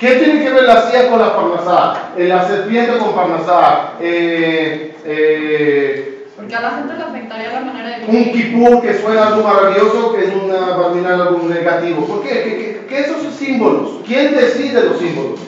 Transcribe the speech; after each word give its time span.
¿Qué 0.00 0.14
tiene 0.14 0.42
que 0.42 0.50
ver 0.50 0.62
la 0.64 0.80
silla 0.86 1.10
con 1.10 1.18
la 1.18 1.36
parnasá? 1.36 2.12
Eh, 2.16 2.26
la 2.26 2.48
serpiente 2.48 2.96
con 2.96 3.14
parnasá. 3.14 3.92
Eh, 4.00 4.96
eh, 5.04 6.26
Porque 6.36 6.56
a 6.56 6.60
la 6.62 6.70
gente 6.70 6.94
le 6.94 7.02
afectaría 7.02 7.52
la 7.52 7.60
manera 7.60 7.98
de 7.98 8.06
un 8.06 8.10
vivir. 8.10 8.32
kipur 8.32 8.80
que 8.80 8.94
suena 8.98 9.26
algo 9.26 9.42
maravilloso, 9.42 10.14
que 10.14 10.24
es 10.24 10.34
una 10.34 10.74
barminal 10.74 11.20
algo 11.20 11.46
negativo. 11.46 12.06
¿Por 12.06 12.22
qué? 12.22 12.28
¿Qué, 12.30 12.56
qué, 12.56 12.86
qué 12.88 13.00
esos 13.00 13.34
símbolos? 13.34 14.00
¿Quién 14.06 14.34
decide 14.34 14.84
los 14.84 14.98
símbolos? 14.98 15.38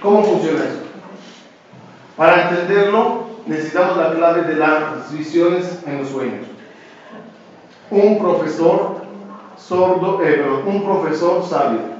¿Cómo 0.00 0.24
funciona 0.24 0.60
eso? 0.60 0.80
Para 2.16 2.48
entenderlo, 2.48 3.26
necesitamos 3.44 3.98
la 3.98 4.14
clave 4.14 4.42
de 4.44 4.56
las 4.56 5.12
visiones 5.12 5.80
en 5.86 5.98
los 5.98 6.08
sueños. 6.08 6.46
Un 7.90 8.18
profesor 8.18 9.02
sordo, 9.58 10.22
eh, 10.22 10.32
perdón, 10.42 10.62
un 10.64 10.82
profesor 10.82 11.44
sabio 11.46 11.92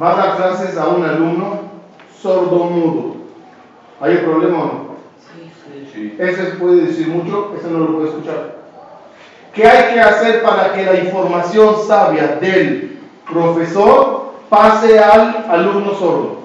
va 0.00 0.12
a 0.12 0.16
dar 0.16 0.36
clases 0.36 0.76
a 0.76 0.88
un 0.88 1.04
alumno 1.04 1.60
sordo 2.20 2.64
mudo. 2.64 3.16
¿Hay 4.00 4.16
un 4.16 4.24
problema 4.24 4.58
o 4.58 4.66
no? 4.66 4.94
Sí. 5.92 6.16
Ese 6.18 6.42
puede 6.56 6.86
decir 6.86 7.08
mucho, 7.08 7.54
ese 7.58 7.70
no 7.70 7.78
lo 7.78 7.94
puede 7.94 8.08
escuchar. 8.08 8.56
¿Qué 9.52 9.66
hay 9.66 9.94
que 9.94 10.00
hacer 10.00 10.42
para 10.42 10.72
que 10.72 10.84
la 10.84 10.96
información 10.96 11.76
sabia 11.86 12.38
del 12.40 12.98
profesor 13.30 14.34
pase 14.48 14.98
al 14.98 15.46
alumno 15.48 15.94
sordo? 15.94 16.38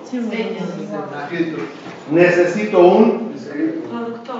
Necesito 2.11 2.79
un 2.79 3.33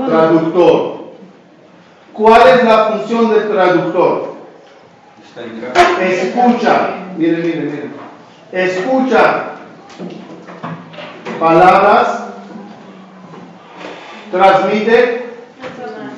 traductor. 0.05 0.99
¿Cuál 2.13 2.47
es 2.49 2.63
la 2.63 2.85
función 2.85 3.29
del 3.31 3.49
traductor? 3.49 4.35
Está 5.23 5.43
en 5.43 5.61
casa. 5.61 6.05
Escucha, 6.05 6.89
miren, 7.17 7.41
miren, 7.41 7.65
miren. 7.65 8.08
Escucha 8.51 9.43
palabras, 11.39 12.25
transmite 14.31 15.29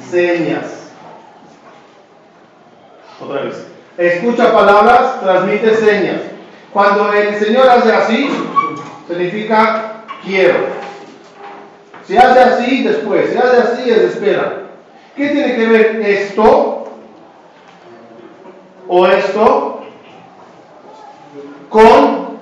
señas. 0.09 0.91
Otra 3.19 3.41
vez. 3.41 3.67
Escucha 3.97 4.53
palabras, 4.53 5.19
transmite 5.19 5.75
señas. 5.75 6.22
Cuando 6.72 7.11
el 7.11 7.36
Señor 7.36 7.67
hace 7.69 7.91
así, 7.91 8.30
significa 9.09 10.03
quiero. 10.23 10.67
Si 12.08 12.16
hace 12.17 12.39
así, 12.39 12.84
después. 12.84 13.30
Si 13.30 13.38
hace 13.38 13.58
así, 13.58 13.89
es 13.89 13.97
espera. 13.97 14.63
¿Qué 15.17 15.28
tiene 15.28 15.56
que 15.56 15.67
ver 15.67 16.02
esto 16.02 16.86
o 18.88 19.08
esto 19.08 19.81
con 21.72 22.38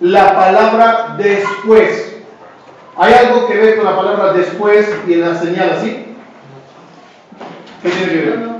la 0.00 0.34
palabra 0.34 1.14
después? 1.18 2.16
¿Hay 2.96 3.12
algo 3.12 3.46
que 3.46 3.56
ver 3.56 3.76
con 3.76 3.84
la 3.84 3.96
palabra 3.96 4.32
después 4.32 4.88
y 5.06 5.12
en 5.12 5.20
la 5.20 5.38
señal 5.38 5.70
así? 5.70 6.06
¿Qué 7.82 7.88
tiene 7.90 8.12
que 8.12 8.30
ver? 8.30 8.50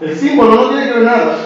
El 0.00 0.18
símbolo 0.18 0.54
no 0.54 0.68
tiene 0.68 0.86
que 0.86 0.92
ver 0.98 1.02
nada. 1.02 1.36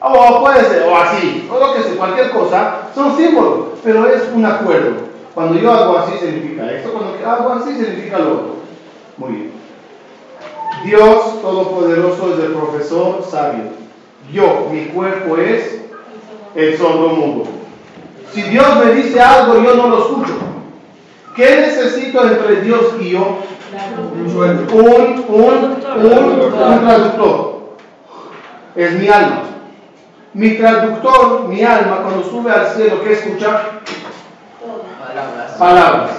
O 0.00 0.40
puede 0.42 0.64
ser, 0.66 0.86
o 0.86 0.96
así, 0.96 1.48
o 1.50 1.58
lo 1.58 1.74
que 1.74 1.82
sea, 1.82 1.96
cualquier 1.96 2.30
cosa, 2.30 2.88
son 2.94 3.16
símbolos, 3.16 3.68
pero 3.82 4.06
es 4.06 4.22
un 4.34 4.44
acuerdo. 4.44 4.96
Cuando 5.34 5.58
yo 5.58 5.72
hago 5.72 5.98
así 5.98 6.18
significa 6.18 6.70
esto, 6.70 6.92
cuando 6.92 7.26
hago 7.26 7.52
así 7.54 7.74
significa 7.74 8.18
lo 8.18 8.32
otro. 8.32 8.56
Muy 9.16 9.32
bien. 9.32 9.52
Dios 10.84 11.40
Todopoderoso 11.40 12.34
es 12.34 12.44
el 12.44 12.52
profesor 12.52 13.24
sabio. 13.28 13.64
Yo, 14.30 14.68
mi 14.70 14.86
cuerpo 14.86 15.38
es 15.38 15.83
el 16.54 16.78
sordo 16.78 17.08
mudo. 17.08 17.44
Si 18.32 18.42
Dios 18.42 18.84
me 18.84 18.92
dice 18.92 19.20
algo, 19.20 19.62
yo 19.62 19.74
no 19.74 19.88
lo 19.88 19.98
escucho. 19.98 20.34
¿Qué 21.36 21.56
necesito 21.56 22.24
entre 22.24 22.62
Dios 22.62 22.94
y 23.00 23.10
yo? 23.10 23.38
Un 24.14 24.26
un, 24.26 25.24
un, 25.28 25.74
un, 25.98 26.80
traductor. 26.80 27.74
Es 28.76 28.92
mi 28.92 29.08
alma. 29.08 29.42
Mi 30.32 30.50
traductor, 30.56 31.48
mi 31.48 31.62
alma, 31.62 32.02
cuando 32.02 32.24
sube 32.24 32.52
al 32.52 32.68
cielo, 32.68 33.02
¿qué 33.02 33.12
escucha? 33.14 33.80
Palabras. 34.98 35.52
Palabras. 35.58 36.10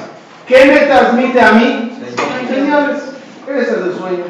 ¿Qué 0.47 0.65
me 0.65 0.77
transmite 0.79 1.41
a 1.41 1.51
mí? 1.53 1.97
Señales. 2.47 3.03
Ese 3.47 3.61
es 3.61 3.69
el 3.69 3.97
sueño. 3.97 4.23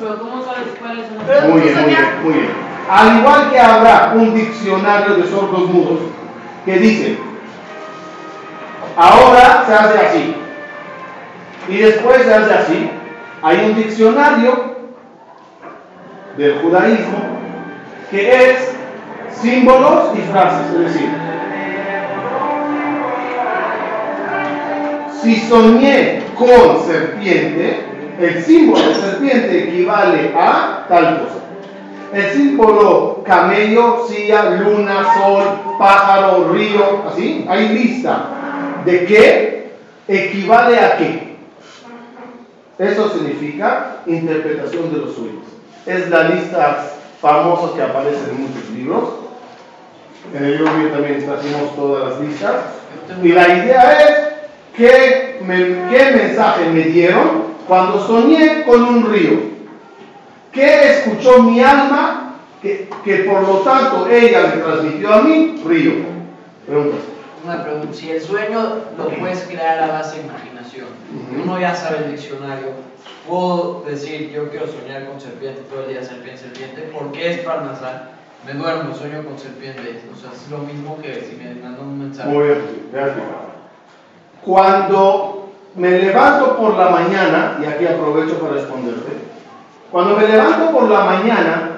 Pero 0.00 0.18
¿cómo 0.18 0.44
sabes 0.44 0.68
cuáles 0.78 1.06
son 1.08 1.18
las 1.18 1.48
Muy 1.48 1.60
bien, 1.60 1.74
muy 1.74 1.84
bien, 1.84 2.22
muy 2.22 2.32
bien. 2.34 2.65
Al 2.88 3.18
igual 3.18 3.50
que 3.50 3.58
habrá 3.58 4.12
un 4.14 4.34
diccionario 4.34 5.16
de 5.16 5.28
sordos 5.28 5.68
mudos 5.68 5.98
que 6.64 6.78
dice, 6.78 7.18
ahora 8.96 9.64
se 9.66 9.74
hace 9.74 9.98
así, 9.98 10.36
y 11.68 11.76
después 11.78 12.22
se 12.22 12.34
hace 12.34 12.54
así, 12.54 12.90
hay 13.42 13.70
un 13.70 13.74
diccionario 13.74 14.76
del 16.36 16.60
judaísmo 16.60 17.18
que 18.10 18.50
es 18.50 18.76
símbolos 19.32 20.16
y 20.16 20.20
frases, 20.30 20.66
es 20.72 20.78
decir, 20.78 21.08
si 25.22 25.36
soñé 25.48 26.22
con 26.36 26.84
serpiente, 26.86 27.84
el 28.20 28.44
símbolo 28.44 28.88
de 28.88 28.94
serpiente 28.94 29.64
equivale 29.64 30.32
a 30.38 30.86
tal 30.88 31.20
cosa. 31.20 31.45
El 32.12 32.32
símbolo 32.32 33.22
camello, 33.26 34.06
silla, 34.08 34.50
luna, 34.50 35.04
sol, 35.14 35.44
pájaro, 35.78 36.50
río, 36.52 37.02
así, 37.10 37.44
hay 37.48 37.68
lista 37.70 38.28
de 38.84 39.04
qué 39.06 39.70
equivale 40.08 40.78
a 40.78 40.96
qué. 40.96 41.36
Eso 42.78 43.10
significa 43.10 43.98
interpretación 44.06 44.92
de 44.92 44.98
los 44.98 45.14
sueños. 45.14 45.44
Es 45.86 46.08
la 46.10 46.24
lista 46.28 46.90
famosa 47.20 47.74
que 47.74 47.82
aparece 47.82 48.30
en 48.30 48.42
muchos 48.42 48.70
libros. 48.70 49.04
En 50.34 50.44
el 50.44 50.58
libro 50.58 50.70
también 50.92 51.24
trajimos 51.24 51.74
todas 51.74 52.10
las 52.10 52.20
listas. 52.20 52.54
Y 53.22 53.28
la 53.28 53.48
idea 53.48 53.98
es 54.00 54.16
qué, 54.76 55.38
me- 55.42 55.88
qué 55.90 56.10
mensaje 56.14 56.68
me 56.70 56.82
dieron 56.82 57.56
cuando 57.66 58.04
soñé 58.06 58.62
con 58.64 58.82
un 58.82 59.10
río. 59.12 59.55
¿Qué 60.56 60.90
escuchó 60.90 61.42
mi 61.42 61.60
alma 61.60 62.36
que, 62.62 62.88
que 63.04 63.16
por 63.18 63.42
lo 63.42 63.58
tanto 63.58 64.08
ella 64.08 64.54
me 64.54 64.62
transmitió 64.62 65.12
a 65.12 65.20
mí? 65.20 65.62
Río. 65.66 65.92
Preguntas. 66.66 67.00
Una 67.44 67.62
pregunta, 67.62 67.92
si 67.92 68.10
el 68.10 68.22
sueño 68.22 68.76
lo 68.96 69.08
puedes 69.20 69.42
crear 69.42 69.78
a 69.84 69.92
base 69.92 70.16
de 70.16 70.24
imaginación, 70.24 70.86
uno 71.44 71.60
ya 71.60 71.74
sabe 71.74 72.06
el 72.06 72.12
diccionario, 72.12 72.68
puedo 73.28 73.84
decir, 73.86 74.30
yo 74.30 74.48
quiero 74.48 74.66
soñar 74.66 75.06
con 75.06 75.20
serpiente 75.20 75.60
todo 75.70 75.82
el 75.82 75.90
día, 75.90 76.02
serpiente, 76.02 76.40
serpiente, 76.40 76.90
porque 76.92 77.30
es 77.30 77.38
parnasal, 77.40 78.10
me 78.46 78.54
duermo, 78.54 78.94
sueño 78.94 79.22
con 79.24 79.38
serpiente, 79.38 80.00
o 80.10 80.16
sea, 80.18 80.30
es 80.32 80.50
lo 80.50 80.58
mismo 80.58 80.98
que 81.02 81.20
si 81.20 81.36
me 81.36 81.54
mandan 81.54 81.86
un 81.86 81.98
mensaje. 81.98 82.30
Muy 82.30 82.44
bien, 82.44 82.88
gracias. 82.92 83.24
Cuando 84.42 85.50
me 85.76 85.90
levanto 85.90 86.56
por 86.56 86.76
la 86.76 86.88
mañana, 86.88 87.58
y 87.62 87.66
aquí 87.66 87.86
aprovecho 87.86 88.40
para 88.40 88.54
responderte, 88.54 89.12
cuando 89.90 90.16
me 90.16 90.28
levanto 90.28 90.72
por 90.72 90.90
la 90.90 91.00
mañana, 91.04 91.70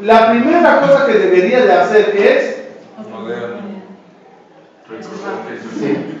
la 0.00 0.30
primera 0.30 0.80
cosa 0.80 1.06
que 1.06 1.14
debería 1.14 1.64
de 1.64 1.72
hacer 1.72 2.16
es 2.16 2.54
Moderno. 3.10 3.56
Recordar 4.88 5.46
que 5.46 5.54
es 5.54 5.62
Sí. 5.78 6.20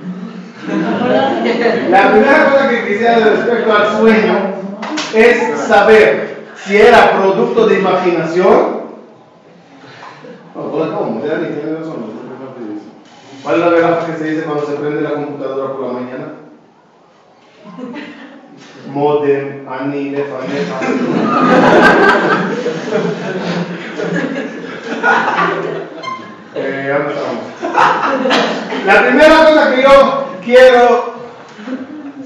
La 1.90 2.10
primera 2.10 2.50
cosa 2.50 2.68
que 2.70 2.86
quisiera 2.86 3.18
respecto 3.18 3.72
al 3.72 3.98
sueño 3.98 4.54
es 5.14 5.58
saber 5.60 6.46
si 6.56 6.76
era 6.78 7.12
producto 7.12 7.66
de 7.66 7.80
imaginación. 7.80 8.84
¿Cuál 13.42 13.56
es 13.56 13.60
la 13.60 13.68
verdad 13.68 14.06
que 14.06 14.16
se 14.16 14.30
dice 14.30 14.44
cuando 14.44 14.66
se 14.66 14.76
prende 14.76 15.02
la 15.02 15.10
computadora 15.10 15.72
por 15.74 15.86
la 15.86 15.92
mañana? 15.92 16.26
Modem, 18.92 19.66
anile, 19.68 20.24
fanefa. 20.24 20.78
Eh, 26.56 26.88
¿dónde 26.88 27.14
estamos? 27.14 28.86
La 28.86 29.02
primera 29.06 29.44
cosa 29.46 29.74
que 29.74 29.82
yo 29.82 30.24
quiero, 30.44 31.14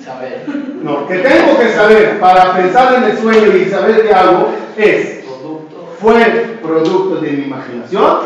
Saber. 0.04 0.44
no, 0.82 1.06
que 1.06 1.18
tengo 1.18 1.58
que 1.58 1.72
saber 1.72 2.20
para 2.20 2.54
pensar 2.54 2.94
en 2.94 3.04
el 3.04 3.18
sueño 3.18 3.56
y 3.56 3.70
saber 3.70 4.02
qué 4.02 4.12
hago 4.12 4.50
es, 4.76 5.24
Producto. 5.24 5.94
¿fue 6.00 6.58
producto 6.62 7.16
de 7.20 7.30
mi 7.30 7.44
imaginación 7.44 8.18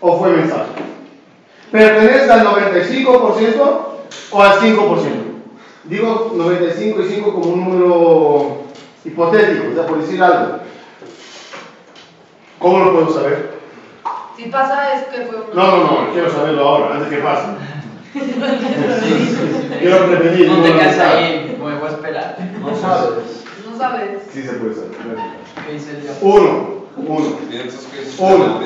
o 0.00 0.18
fue 0.18 0.30
mensaje? 0.30 0.70
¿Pertenece 1.72 2.30
al 2.30 2.46
95% 2.46 3.78
o 4.32 4.42
al 4.42 4.52
5%? 4.60 5.29
Digo 5.84 6.32
95 6.34 7.00
y 7.00 7.08
5 7.08 7.34
como 7.34 7.52
un 7.52 7.64
número 7.64 8.62
hipotético, 9.04 9.70
o 9.70 9.74
sea, 9.74 9.86
por 9.86 10.00
decir 10.00 10.22
algo. 10.22 10.58
¿Cómo 12.58 12.84
lo 12.84 12.92
puedo 12.92 13.14
saber? 13.14 13.60
Si 14.36 14.44
pasa 14.46 14.94
es 14.94 15.04
que 15.04 15.24
fue 15.26 15.36
un... 15.36 15.56
No, 15.56 15.66
no, 15.66 15.84
no, 15.84 16.12
quiero 16.12 16.30
saberlo 16.30 16.68
ahora, 16.68 16.96
antes 16.96 17.08
que 17.08 17.16
pase. 17.18 17.48
quiero 19.78 20.06
prevenir. 20.06 20.48
No 20.48 20.62
te 20.62 20.72
quedas 20.72 20.98
ahí, 20.98 21.56
voy 21.58 21.74
voy 21.74 21.88
a 21.88 21.92
esperar. 21.92 22.36
No 22.60 22.76
sabes. 22.76 23.44
No 23.70 23.78
sabes. 23.78 24.22
Sí 24.32 24.42
se 24.42 24.52
puede 24.52 24.74
saber. 24.74 24.90
¿Qué 25.66 25.72
dice 25.72 25.90
el? 25.92 26.10
Uno, 26.20 26.84
uno. 26.96 27.36
Piensas 27.48 27.86
que 27.86 28.02
es 28.02 28.16
Uno. 28.18 28.60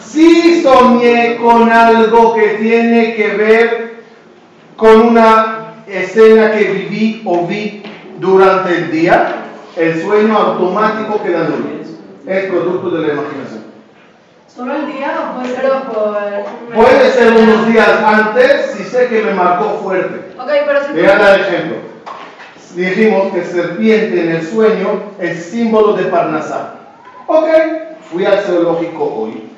Sí 0.00 0.62
soñé 0.62 1.36
con 1.36 1.70
algo 1.70 2.34
que 2.34 2.48
tiene 2.54 3.14
que 3.14 3.28
ver 3.36 4.00
con 4.76 5.00
una 5.02 5.59
escena 5.90 6.52
que 6.52 6.64
viví 6.64 7.22
o 7.24 7.46
vi 7.46 7.82
durante 8.18 8.76
el 8.76 8.90
día. 8.90 9.36
El 9.76 10.02
sueño 10.02 10.36
automático 10.36 11.22
queda 11.22 11.48
nulo. 11.48 11.80
Es 12.26 12.44
producto 12.46 12.90
de 12.90 13.06
la 13.06 13.12
imaginación. 13.14 13.64
¿Solo 14.46 14.74
el 14.74 14.86
día 14.92 15.14
o 15.20 15.38
puede 15.38 15.54
ser 15.54 15.70
por... 15.92 16.18
Puede 16.74 17.10
ser 17.12 17.32
unos 17.32 17.66
días 17.68 17.88
antes 18.04 18.72
si 18.76 18.84
sé 18.84 19.08
que 19.08 19.22
me 19.22 19.32
marcó 19.32 19.80
fuerte. 19.82 20.32
Ok, 20.38 20.48
pero 20.66 20.84
si... 20.86 20.92
Voy 20.92 21.04
a 21.06 21.16
dar 21.16 21.40
ejemplo. 21.40 21.76
Dijimos 22.74 23.32
que 23.32 23.44
serpiente 23.44 24.20
en 24.22 24.30
el 24.36 24.46
sueño 24.46 25.02
es 25.18 25.46
símbolo 25.46 25.94
de 25.94 26.04
Parnasá. 26.04 26.74
Ok, 27.26 27.46
fui 28.10 28.24
al 28.24 28.40
zoológico 28.40 29.04
hoy 29.04 29.50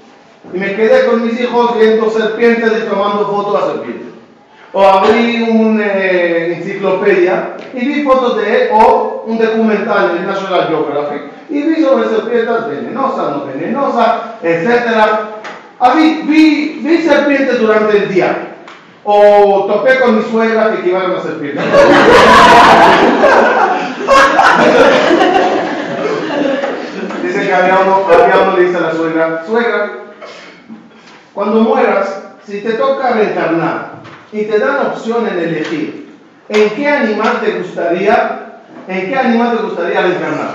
y 0.53 0.59
me 0.59 0.75
quedé 0.75 1.07
con 1.07 1.25
mis 1.25 1.41
hijos 1.41 1.79
viendo 1.79 2.11
serpientes 2.11 2.73
y 2.79 2.89
tomando 2.89 3.27
fotos 3.27 3.63
a 3.63 3.73
serpientes. 3.73 4.12
O 4.75 4.89
abrí 4.89 5.43
una 5.43 5.85
enciclopedia 5.85 7.57
y 7.75 7.85
vi 7.85 8.05
fotos 8.05 8.39
de, 8.39 8.71
o 8.73 9.25
un 9.27 9.37
documental 9.39 10.15
de 10.15 10.21
National 10.21 10.69
Geographic 10.69 11.25
y 11.51 11.61
vi 11.63 11.83
sobre 11.83 12.09
serpientes 12.09 12.69
venenosas, 12.69 13.37
no 13.37 13.45
venenosas, 13.45 14.15
etc. 14.43 14.71
Ah, 15.79 15.93
vi, 15.95 16.23
vi, 16.83 17.03
serpientes 17.03 17.61
durante 17.61 17.99
el 17.99 18.09
día. 18.09 18.49
O 19.05 19.67
topé 19.67 20.01
con 20.01 20.17
mi 20.17 20.23
suegra 20.31 20.71
que 20.71 20.79
equivale 20.81 21.05
a 21.07 21.11
una 21.11 21.21
serpiente. 21.21 21.61
Dice 27.23 27.47
que 27.47 27.55
había 27.55 27.79
uno, 27.81 28.07
había 28.11 28.39
uno 28.43 28.57
le 28.57 28.65
dice 28.65 28.79
a 28.79 28.81
la 28.81 28.93
suegra, 28.93 29.45
suegra, 29.47 29.91
cuando 31.35 31.61
mueras, 31.61 32.23
si 32.47 32.63
te 32.63 32.73
toca 32.75 33.11
reencarnar 33.11 34.03
y 34.33 34.45
te 34.45 34.59
dan 34.59 34.87
opción 34.87 35.29
en 35.29 35.39
elegir, 35.39 36.17
¿en 36.49 36.71
qué 36.71 36.89
animal 36.89 37.41
te 37.43 37.59
gustaría, 37.59 38.61
en 38.89 39.09
qué 39.09 39.15
animal 39.15 39.57
te 39.57 39.63
gustaría 39.63 40.01
reencarnar? 40.01 40.55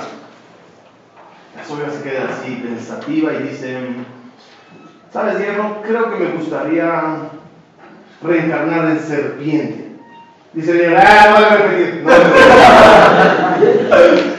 La 1.56 1.66
suegra 1.66 1.92
se 1.92 2.02
queda 2.02 2.30
así 2.30 2.56
pensativa 2.56 3.34
y 3.34 3.44
dice, 3.44 3.78
¿sabes, 5.14 5.38
Diego? 5.38 5.82
Creo 5.86 6.12
que 6.12 6.24
me 6.24 6.32
gustaría 6.32 7.04
reencarnar 8.22 8.90
en 8.90 9.00
serpiente. 9.00 9.92
Dice 10.54 10.72
el 10.72 10.78
niño, 10.90 11.00
ah, 11.00 11.26
no 11.30 11.36
voy 11.36 11.44
a 11.44 11.50
repetir. 11.50 12.04
no 12.04 12.10
voy 12.10 12.14
a 12.14 12.18
repetir". 14.00 14.38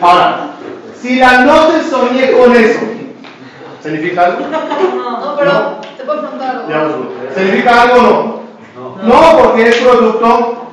Ahora, 0.00 0.48
si 1.00 1.16
la 1.16 1.44
noche 1.44 1.82
soñé 1.88 2.32
con 2.32 2.54
eso, 2.54 2.80
¿significa 3.82 4.26
algo? 4.26 4.46
No, 4.48 5.36
pero 5.36 5.80
te 5.96 6.04
puedo 6.04 6.20
preguntar 6.20 6.56
algo. 6.56 6.68
Ya 6.68 6.78
vamos, 6.78 7.21
¿Significa 7.34 7.82
algo 7.82 7.96
o 7.96 8.02
no? 8.02 8.42
No, 9.02 9.38
porque 9.42 9.68
es 9.68 9.76
producto 9.76 10.68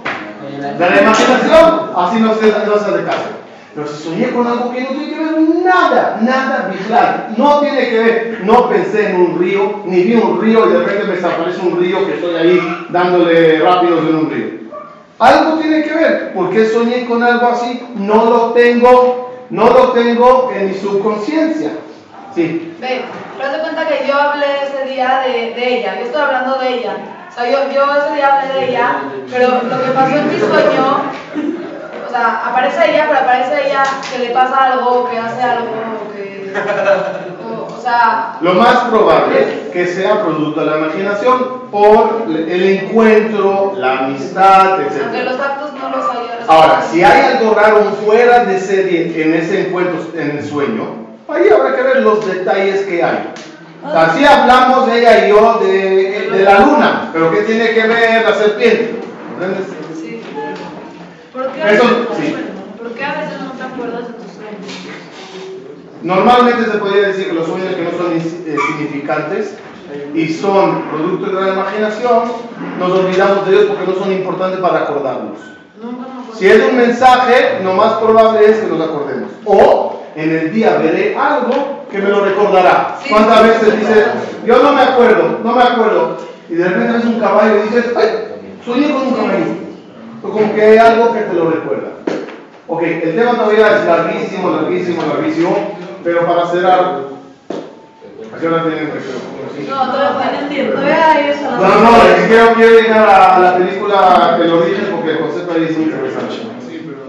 de 0.77 0.89
la 0.89 1.01
imaginación, 1.01 1.91
así 1.95 2.19
no 2.19 2.33
se, 2.35 2.47
no 2.47 2.77
se 2.77 2.91
hace 2.91 3.03
caso. 3.03 3.29
Pero 3.75 3.88
si 3.88 4.03
soñé 4.03 4.31
con 4.31 4.47
algo 4.47 4.71
que 4.71 4.81
no 4.81 4.89
tiene 4.89 5.09
que 5.09 5.19
ver 5.19 5.39
nada, 5.63 6.19
nada 6.21 6.71
visual, 6.71 7.35
no 7.38 7.59
tiene 7.59 7.89
que 7.89 8.00
ver, 8.00 8.41
no 8.44 8.67
pensé 8.69 9.09
en 9.09 9.21
un 9.21 9.39
río, 9.39 9.81
ni 9.85 10.03
vi 10.03 10.15
un 10.15 10.41
río 10.41 10.67
y 10.67 10.73
de 10.73 10.79
repente 10.79 11.03
me 11.06 11.15
desaparece 11.15 11.61
un 11.61 11.79
río 11.79 12.06
que 12.06 12.15
estoy 12.15 12.35
ahí 12.35 12.85
dándole 12.89 13.59
rápidos 13.59 14.00
en 14.07 14.15
un 14.15 14.29
río. 14.29 14.47
Algo 15.19 15.59
tiene 15.59 15.83
que 15.83 15.94
ver, 15.94 16.33
porque 16.33 16.65
soñé 16.65 17.06
con 17.06 17.21
algo 17.23 17.47
así, 17.47 17.81
no 17.95 18.25
lo 18.25 18.39
tengo, 18.53 19.31
no 19.50 19.69
lo 19.69 19.91
tengo 19.91 20.51
en 20.56 20.69
mi 20.69 20.73
subconsciencia. 20.73 21.71
Sí, 22.35 22.75
Ve, 22.79 23.05
pero 23.37 23.51
de 23.51 23.59
cuenta 23.59 23.87
que 23.87 24.07
yo 24.07 24.15
hablé 24.19 24.45
ese 24.63 24.85
día 24.89 25.21
de, 25.25 25.53
de 25.55 25.79
ella, 25.79 25.95
yo 25.99 26.05
estoy 26.05 26.21
hablando 26.21 26.57
de 26.59 26.75
ella. 26.75 26.97
O 27.29 27.31
sea, 27.33 27.49
yo, 27.49 27.71
yo 27.71 27.83
ese 27.95 28.15
día 28.15 28.39
hablé 28.39 28.53
de 28.53 28.69
ella, 28.69 28.95
pero 29.31 29.49
lo 29.63 29.83
que 29.83 29.91
pasó 29.91 30.15
en 30.15 30.29
mi 30.29 30.39
sueño, 30.39 31.01
o 32.07 32.11
sea, 32.11 32.41
aparece 32.45 32.91
ella, 32.91 33.05
pero 33.07 33.19
aparece 33.19 33.67
ella 33.67 33.83
que 34.11 34.19
le 34.19 34.29
pasa 34.31 34.73
algo, 34.73 35.09
que 35.09 35.17
hace 35.17 35.41
algo, 35.41 35.71
que... 36.13 36.53
O, 37.45 37.73
o 37.73 37.81
sea, 37.81 38.37
Lo 38.41 38.53
más 38.53 38.75
probable 38.89 39.69
que 39.71 39.87
sea 39.87 40.21
producto 40.23 40.59
de 40.59 40.65
la 40.65 40.77
imaginación 40.77 41.69
por 41.71 42.25
el 42.27 42.63
encuentro, 42.63 43.73
la 43.77 43.99
amistad, 43.99 44.81
aunque 44.81 45.23
los 45.23 45.33
etc. 45.35 45.41
actos 45.43 45.73
no 45.73 45.89
los 45.89 46.09
haya... 46.09 46.39
Ahora, 46.47 46.81
si 46.81 47.03
hay 47.03 47.37
algo 47.37 47.53
raro 47.53 47.83
fuera 48.05 48.45
de 48.45 48.59
serie 48.59 49.23
en 49.23 49.33
ese 49.35 49.67
encuentro, 49.67 49.99
en 50.19 50.31
el 50.37 50.43
sueño, 50.43 51.08
ahí 51.31 51.49
habrá 51.49 51.75
que 51.75 51.83
ver 51.83 51.97
los 52.01 52.25
detalles 52.25 52.81
que 52.81 53.03
hay. 53.03 53.33
Así 53.83 54.25
hablamos 54.25 54.89
ella 54.89 55.25
y 55.25 55.29
yo 55.29 55.59
de, 55.59 56.29
de 56.31 56.43
la 56.43 56.59
luna, 56.59 57.09
pero 57.13 57.31
¿qué 57.31 57.41
tiene 57.43 57.69
que 57.69 57.87
ver 57.87 58.25
la 58.25 58.35
serpiente? 58.35 58.99
¿Entiendes? 59.33 59.67
Sí. 59.95 60.21
¿Por 61.31 61.51
qué, 61.51 61.61
Eso, 61.61 61.83
veces, 61.83 62.07
sí. 62.17 62.35
¿Por 62.77 62.91
qué 62.91 63.03
a 63.05 63.21
veces 63.21 63.41
no 63.41 63.51
te 63.51 63.63
acuerdas 63.63 64.07
de 64.07 64.13
tus 64.13 64.31
sueños? 64.33 64.67
Normalmente 66.01 66.71
se 66.71 66.77
podría 66.77 67.07
decir 67.07 67.27
que 67.27 67.33
los 67.33 67.47
sueños 67.47 67.73
que 67.73 67.83
no 67.83 67.91
son 67.91 68.13
eh, 68.13 68.57
significantes 68.67 69.55
y 70.13 70.27
son 70.33 70.83
producto 70.89 71.27
de 71.27 71.41
la 71.41 71.53
imaginación, 71.53 72.23
nos 72.77 72.91
olvidamos 72.91 73.47
de 73.47 73.55
ellos 73.55 73.65
porque 73.69 73.91
no 73.91 73.97
son 73.97 74.11
importantes 74.11 74.59
para 74.59 74.79
acordarnos. 74.81 75.37
Si 76.37 76.47
es 76.47 76.63
un 76.69 76.77
mensaje, 76.77 77.59
lo 77.63 77.73
más 77.73 77.93
probable 77.93 78.45
es 78.45 78.57
que 78.57 78.67
nos 78.67 78.81
acordemos. 78.81 79.31
O 79.45 79.98
en 80.21 80.31
el 80.31 80.51
día 80.51 80.77
veré 80.77 81.16
algo 81.18 81.86
que 81.92 82.00
me 82.00 82.10
lo 82.10 82.25
recordará. 82.25 82.98
Sí, 83.01 83.10
¿Cuántas 83.10 83.39
sí, 83.42 83.48
veces 83.48 83.69
sí, 83.74 83.77
dices, 83.77 84.06
sí. 84.06 84.38
yo 84.45 84.62
no 84.63 84.74
me 84.74 84.81
acuerdo, 84.81 85.39
no 85.44 85.54
me 85.56 85.63
acuerdo? 85.63 86.18
Y 86.50 86.56
de 86.56 86.68
repente 86.68 86.94
ves 86.94 87.06
un 87.06 87.19
caballo 87.19 87.56
y 87.57 87.62
dices, 87.69 87.86
ay, 87.95 88.07
soñé 88.66 88.92
con 88.92 89.07
un 89.07 89.13
caballo. 89.13 89.45
O 90.21 90.30
como 90.30 90.54
que 90.54 90.62
hay 90.62 90.77
algo 90.77 91.13
que 91.13 91.21
te 91.21 91.33
lo 91.33 91.50
recuerda. 91.51 91.89
Ok, 92.68 92.83
el 92.83 93.16
tema 93.16 93.31
todavía 93.33 93.77
es 93.77 93.86
larguísimo, 93.86 94.50
larguísimo, 94.51 95.01
larguísimo, 95.07 95.77
pero 96.04 96.25
para 96.25 96.45
cerrar, 96.48 97.00
¿a 98.36 98.39
qué 98.39 98.48
hora 98.48 98.63
tienen 98.63 98.92
que 98.92 99.69
No, 99.69 99.92
todavía 99.92 100.31
no 100.33 100.39
entiendo. 100.42 100.74
Todavía 100.74 101.12
hay 101.12 101.30
eso. 101.30 101.50
no, 101.51 101.57
no, 101.81 101.97
es 102.04 102.14
que 102.21 102.28
quiero, 102.28 102.54
quiero 102.54 102.80
llegar 102.81 103.09
a, 103.09 103.35
a 103.35 103.40
la 103.40 103.57
película 103.57 104.35
que 104.38 104.47
lo 104.47 104.61
dije 104.61 104.81
porque 104.92 105.11
el 105.11 105.19
concepto 105.19 105.54
ahí 105.54 105.64
es 105.69 105.78
muy 105.78 105.85
interesante. 105.85 106.35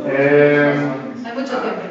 Eh, 0.07 0.75
Hay 1.27 1.33
mucho 1.35 1.57
tiempo. 1.59 1.83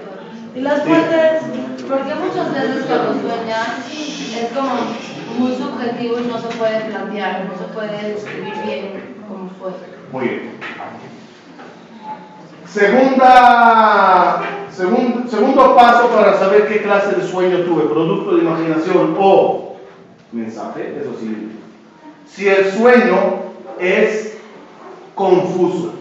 Y 0.60 0.62
las 0.62 0.84
Sí. 0.84 0.89
fuentes, 0.89 1.42
porque 1.88 2.16
muchas 2.16 2.54
veces 2.54 2.86
cuando 2.86 3.13
sueñas 3.13 3.88
es 3.89 4.51
como 4.54 4.75
muy 5.39 5.56
subjetivo 5.56 6.20
y 6.20 6.28
no 6.28 6.38
se 6.38 6.48
puede 6.58 6.82
plantear, 6.82 7.46
no 7.50 7.58
se 7.58 7.74
puede 7.74 8.13
describir 8.13 8.54
bien 8.66 9.16
cómo 9.30 9.50
fue. 9.58 9.72
muy 10.12 10.28
bien. 10.28 10.60
Segunda, 12.68 14.42
segun- 14.75 15.28
segundo 15.30 15.75
paso 15.75 16.08
para 16.10 16.38
saber 16.38 16.68
qué 16.68 16.82
clase 16.84 17.16
de 17.16 17.28
sueño 17.28 17.60
tuve, 17.66 17.84
producto 17.84 18.36
de 18.36 18.44
imaginación 18.44 19.16
o 19.20 19.75
mensaje, 20.32 20.98
eso 21.01 21.16
sí. 21.20 21.51
Si 22.28 22.48
el 22.48 22.72
sueño 22.72 23.18
es 23.80 24.38
confuso. 25.16 25.94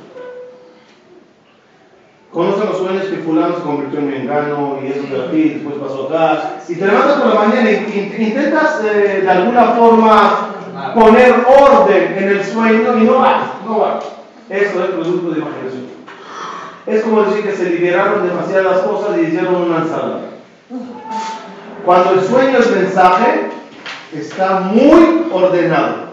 Conocen 2.33 2.67
los 2.67 2.79
sueños 2.79 3.05
que 3.05 3.17
fulano 3.19 3.57
se 3.57 3.63
convirtió 3.63 4.01
en 4.01 4.11
mengano 4.11 4.79
y 4.83 4.89
eso 4.89 5.03
de 5.15 5.27
aquí, 5.27 5.49
después 5.55 5.77
pasó 5.77 6.09
acá. 6.09 6.57
Y 6.69 6.75
te 6.75 6.87
levantas 6.87 7.21
por 7.23 7.35
la 7.35 7.41
mañana 7.41 7.71
y 7.71 7.75
in- 7.77 8.23
intentas 8.23 8.83
eh, 8.85 9.21
de 9.23 9.31
alguna 9.31 9.65
forma 9.71 10.49
poner 10.95 11.35
orden 11.47 12.15
en 12.19 12.29
el 12.29 12.45
sueño 12.45 12.99
y 12.99 13.05
no 13.05 13.21
va, 13.21 13.55
no 13.67 13.79
va. 13.79 14.01
Eso 14.51 14.85
es 14.85 14.91
producto 14.91 15.31
de 15.31 15.41
imaginación. 15.41 15.87
Es 16.87 17.03
como 17.03 17.23
decir 17.23 17.45
que 17.45 17.53
se 17.57 17.71
liberaron 17.71 18.29
demasiadas 18.29 18.81
cosas 18.81 19.17
y 19.19 19.23
hicieron 19.23 19.55
una 19.63 19.79
ensalada. 19.79 20.21
Cuando 21.85 22.13
el 22.13 22.21
sueño 22.23 22.59
es 22.59 22.71
mensaje, 22.71 23.49
está 24.15 24.61
muy 24.61 25.27
ordenado. 25.33 26.09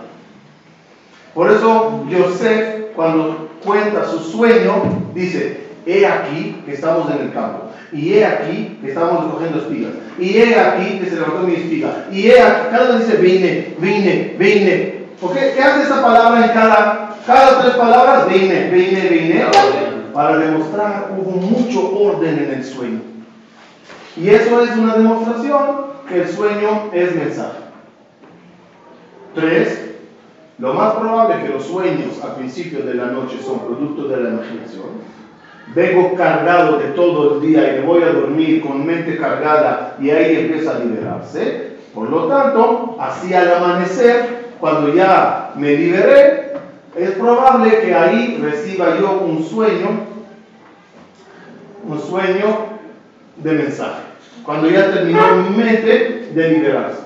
Por 1.33 1.51
eso 1.51 2.03
Joseph, 2.09 2.85
cuando 2.95 3.49
cuenta 3.65 4.05
su 4.05 4.19
sueño, 4.19 4.75
dice, 5.13 5.64
he 5.85 6.05
aquí 6.05 6.61
que 6.65 6.73
estamos 6.73 7.11
en 7.11 7.27
el 7.27 7.33
campo, 7.33 7.69
y 7.91 8.13
he 8.13 8.25
aquí 8.25 8.77
que 8.81 8.89
estamos 8.89 9.25
recogiendo 9.25 9.59
espigas, 9.59 9.91
y 10.19 10.37
he 10.37 10.59
aquí 10.59 10.99
que 10.99 11.09
se 11.09 11.15
levantó 11.15 11.39
mi 11.47 11.55
espiga, 11.55 12.07
y 12.11 12.27
he 12.27 12.41
aquí, 12.41 12.67
cada 12.71 12.97
vez 12.97 13.07
dice, 13.07 13.21
vine, 13.21 13.75
vine, 13.79 14.35
vine. 14.37 15.05
¿Por 15.19 15.33
qué? 15.33 15.53
¿Qué 15.55 15.61
hace 15.61 15.83
esa 15.83 16.01
palabra 16.01 16.45
en 16.45 16.51
cada, 16.51 17.15
cada 17.25 17.61
tres 17.61 17.75
palabras? 17.75 18.27
Vine, 18.27 18.69
vine, 18.69 19.09
vine. 19.09 19.45
Para 20.13 20.37
demostrar 20.37 21.11
hubo 21.17 21.31
mucho 21.31 21.97
orden 21.97 22.37
en 22.37 22.51
el 22.51 22.63
sueño. 22.63 23.01
Y 24.17 24.29
eso 24.29 24.61
es 24.61 24.71
una 24.77 24.95
demostración 24.95 25.87
que 26.07 26.21
el 26.21 26.29
sueño 26.29 26.89
es 26.93 27.15
mensaje. 27.15 27.59
Tres, 29.33 29.91
lo 30.57 30.73
más 30.73 30.93
probable 30.93 31.43
que 31.43 31.49
los 31.49 31.65
sueños 31.65 32.23
al 32.23 32.35
principio 32.35 32.85
de 32.85 32.93
la 32.93 33.07
noche 33.07 33.37
son 33.43 33.59
producto 33.59 34.07
de 34.07 34.23
la 34.23 34.29
imaginación. 34.29 34.85
Vengo 35.73 36.15
cargado 36.15 36.77
de 36.77 36.89
todo 36.89 37.35
el 37.35 37.41
día 37.41 37.75
y 37.75 37.79
me 37.79 37.85
voy 37.85 38.03
a 38.03 38.11
dormir 38.11 38.61
con 38.61 38.85
mente 38.85 39.17
cargada 39.17 39.97
y 39.99 40.09
ahí 40.11 40.35
empieza 40.37 40.75
a 40.75 40.79
liberarse. 40.79 41.77
Por 41.93 42.09
lo 42.09 42.27
tanto, 42.27 42.97
así 42.99 43.33
al 43.33 43.53
amanecer, 43.53 44.53
cuando 44.59 44.93
ya 44.93 45.53
me 45.55 45.75
liberé, 45.75 46.53
es 46.95 47.11
probable 47.11 47.79
que 47.79 47.93
ahí 47.93 48.39
reciba 48.41 48.97
yo 48.99 49.21
un 49.25 49.43
sueño, 49.43 50.01
un 51.87 51.99
sueño 51.99 52.67
de 53.37 53.51
mensaje. 53.51 54.01
Cuando 54.43 54.69
ya 54.69 54.91
terminó 54.91 55.35
mi 55.37 55.57
mente 55.57 56.29
de 56.33 56.49
liberarse. 56.49 57.01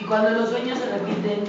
Y 0.00 0.04
cuando 0.04 0.30
los 0.30 0.50
sueños 0.50 0.78
se 0.78 0.90
repiten, 0.92 1.44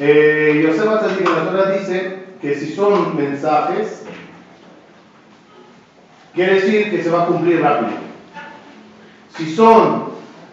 Eh, 0.00 0.62
Yosef 0.64 0.88
Atzadik 0.88 1.26
en 1.26 1.34
la 1.34 1.50
Torah 1.50 1.70
dice 1.72 2.27
que 2.40 2.54
si 2.54 2.74
son 2.74 3.16
mensajes, 3.16 4.04
quiere 6.34 6.54
decir 6.54 6.90
que 6.90 7.02
se 7.02 7.10
va 7.10 7.24
a 7.24 7.26
cumplir 7.26 7.60
rápido. 7.60 7.90
Si 9.36 9.54
son 9.54 10.04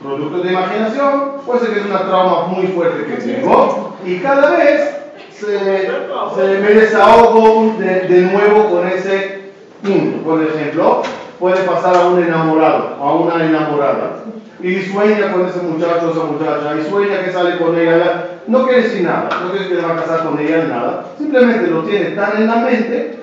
productos 0.01 0.44
de 0.44 0.51
imaginación, 0.51 1.34
puede 1.46 1.60
ser 1.60 1.74
que 1.74 1.80
es 1.80 1.86
una 1.86 2.08
trauma 2.08 2.48
muy 2.48 2.68
fuerte 2.68 3.06
que 3.06 3.22
tengo 3.22 3.96
y 4.06 4.18
cada 4.18 4.51
vez 4.58 4.96
se, 5.32 5.60
se 5.60 6.60
me 6.62 6.70
desahogo 6.70 7.75
de, 7.77 8.01
de 8.01 8.22
nuevo 8.32 8.70
con 8.70 8.88
ese 8.88 9.51
punto. 9.84 10.24
Por 10.24 10.44
ejemplo, 10.44 11.04
puede 11.39 11.63
pasar 11.63 11.96
a 11.96 12.08
un 12.08 12.24
enamorado, 12.24 12.98
a 13.01 13.13
una 13.13 13.46
enamorada 13.46 14.24
y 14.62 14.82
sueña 14.82 15.32
con 15.32 15.48
ese 15.48 15.60
muchacho 15.60 16.08
o 16.08 16.12
esa 16.12 16.24
muchacha 16.24 16.75
y 16.80 16.89
sueña 16.89 17.24
que 17.24 17.32
sale 17.32 17.58
con 17.58 17.77
ella. 17.77 18.35
No 18.48 18.66
quiere 18.66 18.84
decir 18.84 19.04
nada, 19.04 19.30
no 19.42 19.52
quiere 19.52 19.66
decir 19.66 19.75
que 19.75 19.82
se 19.82 19.88
va 19.88 19.94
a 19.94 20.02
casar 20.02 20.24
con 20.24 20.40
ella, 20.40 20.66
nada. 20.66 21.06
Simplemente 21.18 21.68
lo 21.68 21.84
tiene 21.84 22.12
tan 22.12 22.38
en 22.38 22.48
la 22.48 22.58
mente 22.58 23.20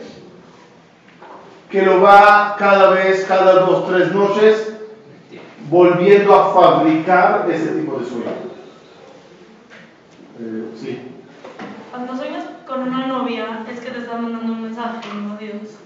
que 1.71 1.83
lo 1.83 2.01
va 2.01 2.57
cada 2.59 2.91
vez, 2.91 3.25
cada 3.27 3.61
dos, 3.61 3.89
tres 3.89 4.13
noches, 4.13 4.77
volviendo 5.71 6.35
a 6.35 6.53
fabricar 6.53 7.49
ese 7.51 7.69
tipo 7.69 7.99
de 7.99 8.05
sueño. 8.05 8.25
Eh, 10.41 10.65
sí. 10.77 11.01
Cuando 11.91 12.17
sueñas 12.17 12.45
con 12.67 12.83
una 12.83 13.07
novia, 13.07 13.65
es 13.71 13.81
que 13.81 13.91
te 13.91 14.01
está 14.01 14.17
mandando 14.17 14.53
un 14.53 14.63
mensaje, 14.63 15.09
no 15.15 15.37
Dios, 15.37 15.79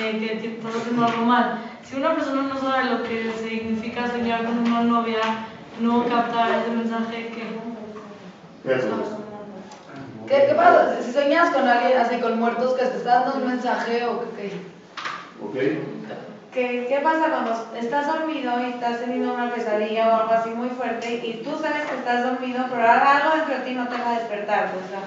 eh, 0.00 0.18
que, 0.18 0.38
que 0.38 0.56
estás 0.56 0.76
haciendo 0.76 1.04
algo 1.04 1.26
mal. 1.26 1.58
Si 1.82 1.96
una 1.96 2.14
persona 2.14 2.42
no 2.42 2.58
sabe 2.58 2.90
lo 2.90 3.02
que 3.02 3.32
significa 3.32 4.08
soñar 4.08 4.44
con 4.44 4.58
una 4.58 4.82
novia, 4.82 5.20
no 5.80 6.04
capta 6.04 6.62
ese 6.62 6.70
mensaje 6.70 7.28
que... 7.34 7.65
¿Qué, 10.26 10.44
qué 10.48 10.54
pasa? 10.54 11.00
Si 11.02 11.12
sueñas 11.12 11.50
con 11.50 11.68
alguien 11.68 11.98
así, 11.98 12.16
con 12.20 12.38
muertos, 12.38 12.74
que 12.74 12.84
te 12.86 12.96
está 12.96 13.20
dando 13.20 13.36
un 13.36 13.46
mensaje 13.46 14.04
o 14.04 14.20
que... 14.20 14.26
que- 14.48 14.76
¿Ok? 15.38 15.54
¿qué, 16.52 16.86
¿qué 16.88 17.00
pasa 17.04 17.28
cuando 17.30 17.52
estás 17.78 18.06
dormido 18.06 18.50
y 18.60 18.70
estás 18.72 18.98
teniendo 19.00 19.34
una 19.34 19.52
pesadilla 19.52 20.08
o 20.08 20.20
algo 20.20 20.32
así 20.32 20.48
muy 20.50 20.70
fuerte 20.70 21.20
y 21.22 21.42
tú 21.44 21.50
sabes 21.60 21.84
que 21.84 21.94
estás 21.96 22.22
dormido, 22.24 22.64
pero 22.70 22.82
algo 22.82 23.36
dentro 23.36 23.58
de 23.58 23.64
ti 23.64 23.74
no 23.74 23.86
te 23.88 23.98
va 23.98 24.08
a 24.10 24.14
despertar? 24.18 24.72
O 24.72 24.88
sea, 24.88 25.00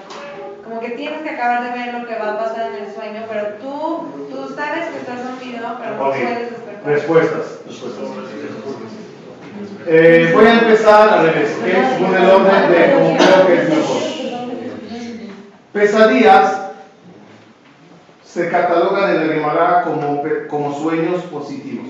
como 0.62 0.78
que 0.80 0.90
tienes 0.90 1.22
que 1.22 1.30
acabar 1.30 1.64
de 1.64 1.70
ver 1.78 1.92
lo 1.94 2.06
que 2.06 2.16
va 2.16 2.30
a 2.30 2.38
pasar 2.38 2.70
en 2.70 2.84
el 2.86 2.94
sueño, 2.94 3.22
pero 3.28 3.46
tú, 3.60 4.06
tú 4.30 4.54
sabes 4.54 4.86
que 4.90 4.98
estás 4.98 5.24
dormido, 5.24 5.76
pero 5.80 5.90
no 5.96 5.98
puedes 6.28 6.50
despertar. 6.52 6.86
Respuestas. 7.66 8.06
respuestas. 8.46 8.89
Eh, 9.86 10.30
voy 10.34 10.44
a 10.46 10.58
empezar 10.60 11.08
al 11.08 11.26
revés, 11.26 11.56
¿ok? 11.58 11.66
Según 11.96 12.14
el 12.14 12.30
orden 12.30 12.70
de 12.72 12.92
como 12.94 13.16
creo 13.16 13.46
que 13.46 13.54
es 13.62 13.68
mejor. 13.68 13.96
Pesadillas 15.72 16.60
se 18.24 18.48
catalogan 18.48 19.10
en 19.10 19.28
la 19.28 19.34
Gemara 19.34 19.82
como, 19.82 20.22
como 20.48 20.78
sueños 20.78 21.22
positivos. 21.24 21.88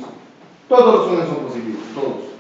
Todos 0.69 0.95
los 0.95 1.07
sueños 1.09 1.27
son 1.29 1.37
positivos, 1.47 1.83
todos. 1.95 2.31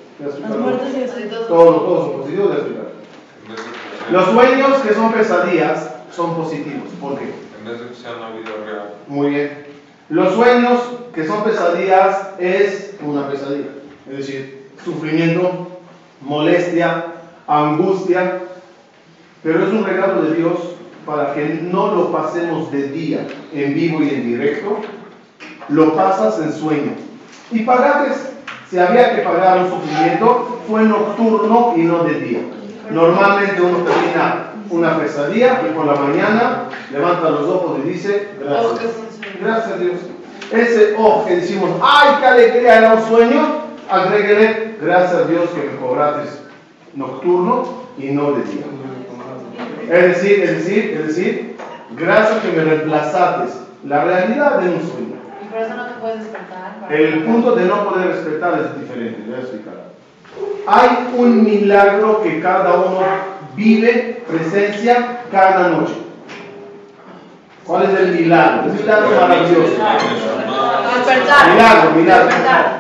Todos- 1.48 1.48
Todos, 1.48 2.04
son 2.06 2.20
positivos, 2.20 2.50
de 2.56 2.62
que 2.62 4.12
Los 4.12 4.24
sueños 4.26 4.78
que 4.82 4.94
son 4.94 5.12
pesadillas 5.12 5.90
son 6.14 6.36
positivos. 6.36 6.88
¿Por 7.00 7.18
qué? 7.18 7.32
En 7.58 7.64
vez 7.70 7.80
de 7.80 7.88
que 7.88 7.94
sea 7.94 8.12
una 8.16 8.30
vida 8.30 8.50
real. 8.64 8.94
Muy 9.08 9.30
bien. 9.30 9.66
Los 10.08 10.34
sueños 10.34 10.80
que 11.14 11.26
son 11.26 11.42
pesadillas 11.44 12.30
es 12.38 12.94
una 13.02 13.28
pesadilla. 13.28 13.70
Es 14.10 14.16
decir, 14.18 14.59
sufrimiento, 14.84 15.80
molestia, 16.20 17.06
angustia. 17.46 18.40
Pero 19.42 19.64
es 19.64 19.72
un 19.72 19.84
regalo 19.84 20.22
de 20.22 20.36
Dios 20.36 20.58
para 21.06 21.34
que 21.34 21.60
no 21.62 21.94
lo 21.94 22.12
pasemos 22.12 22.70
de 22.70 22.88
día, 22.88 23.26
en 23.52 23.74
vivo 23.74 24.02
y 24.02 24.10
en 24.10 24.24
directo. 24.24 24.80
Lo 25.68 25.94
pasas 25.94 26.40
en 26.40 26.52
sueño. 26.52 26.92
Y 27.50 27.60
pagates. 27.60 28.32
Si 28.68 28.78
había 28.78 29.16
que 29.16 29.22
pagar 29.22 29.64
un 29.64 29.70
sufrimiento, 29.70 30.60
fue 30.68 30.82
nocturno 30.84 31.74
y 31.76 31.80
no 31.80 32.04
de 32.04 32.20
día. 32.20 32.40
Normalmente 32.90 33.60
uno 33.60 33.78
termina 33.78 34.52
una 34.70 34.96
pesadilla 34.98 35.62
y 35.68 35.74
por 35.74 35.86
la 35.86 35.94
mañana 35.94 36.68
levanta 36.92 37.30
los 37.30 37.48
ojos 37.48 37.80
y 37.84 37.88
dice, 37.88 38.28
gracias. 38.38 38.92
Gracias 39.40 39.72
a 39.72 39.76
Dios. 39.76 39.96
Ese 40.52 40.94
oh 40.98 41.24
que 41.24 41.36
decimos, 41.36 41.70
ay, 41.82 42.16
qué 42.20 42.26
alegría, 42.26 42.78
era 42.78 42.94
un 42.94 43.08
sueño, 43.08 43.60
agréguele, 43.88 44.69
gracias 44.80 45.14
a 45.14 45.24
Dios 45.24 45.50
que 45.50 45.70
me 45.70 45.76
cobraste 45.76 46.28
nocturno 46.94 47.84
y 47.98 48.10
no 48.10 48.32
de 48.32 48.42
día. 48.42 48.64
Es 49.90 50.02
decir, 50.08 50.42
es 50.42 50.58
decir, 50.58 50.98
es 51.00 51.06
decir, 51.08 51.56
gracias 51.96 52.38
que 52.40 52.52
me 52.52 52.64
reemplazaste 52.64 53.52
la 53.84 54.04
realidad 54.04 54.60
de 54.60 54.68
un 54.70 54.80
sueño. 54.80 55.16
Y 55.42 55.48
por 55.48 55.58
eso 55.60 55.74
no 55.74 55.86
te 55.86 56.00
puedes 56.00 56.18
despertar. 56.20 56.86
El 56.90 57.24
punto 57.24 57.54
de 57.54 57.64
no 57.64 57.88
poder 57.88 58.08
respetar 58.08 58.60
es 58.60 58.80
diferente, 58.80 59.22
voy 59.26 59.34
a 59.34 59.38
explicar. 59.38 59.74
Hay 60.66 61.14
un 61.16 61.44
milagro 61.44 62.22
que 62.22 62.40
cada 62.40 62.74
uno 62.74 63.00
vive, 63.56 64.22
presencia 64.28 65.22
cada 65.30 65.68
noche. 65.68 65.94
¿Cuál 67.64 67.84
es 67.84 68.00
el 68.00 68.12
milagro? 68.12 68.66
Es 68.66 68.72
un 68.72 68.76
milagro 68.76 69.10
maravilloso. 69.20 69.72
Despertar. 70.96 71.50
Milagro, 71.50 71.90
milagro. 71.92 72.79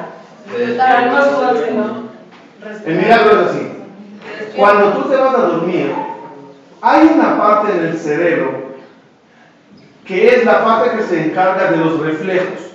El 2.86 2.94
milagro 2.96 3.40
es 3.40 3.48
así. 3.48 3.72
Cuando 4.56 4.92
tú 4.92 5.08
te 5.08 5.16
vas 5.16 5.34
a 5.34 5.38
dormir, 5.38 5.92
hay 6.80 7.10
una 7.14 7.38
parte 7.38 7.72
en 7.72 7.86
el 7.86 7.98
cerebro 7.98 8.70
que 10.04 10.26
es 10.26 10.44
la 10.44 10.64
parte 10.64 10.96
que 10.96 11.04
se 11.04 11.26
encarga 11.26 11.70
de 11.70 11.76
los 11.76 12.00
reflejos. 12.00 12.72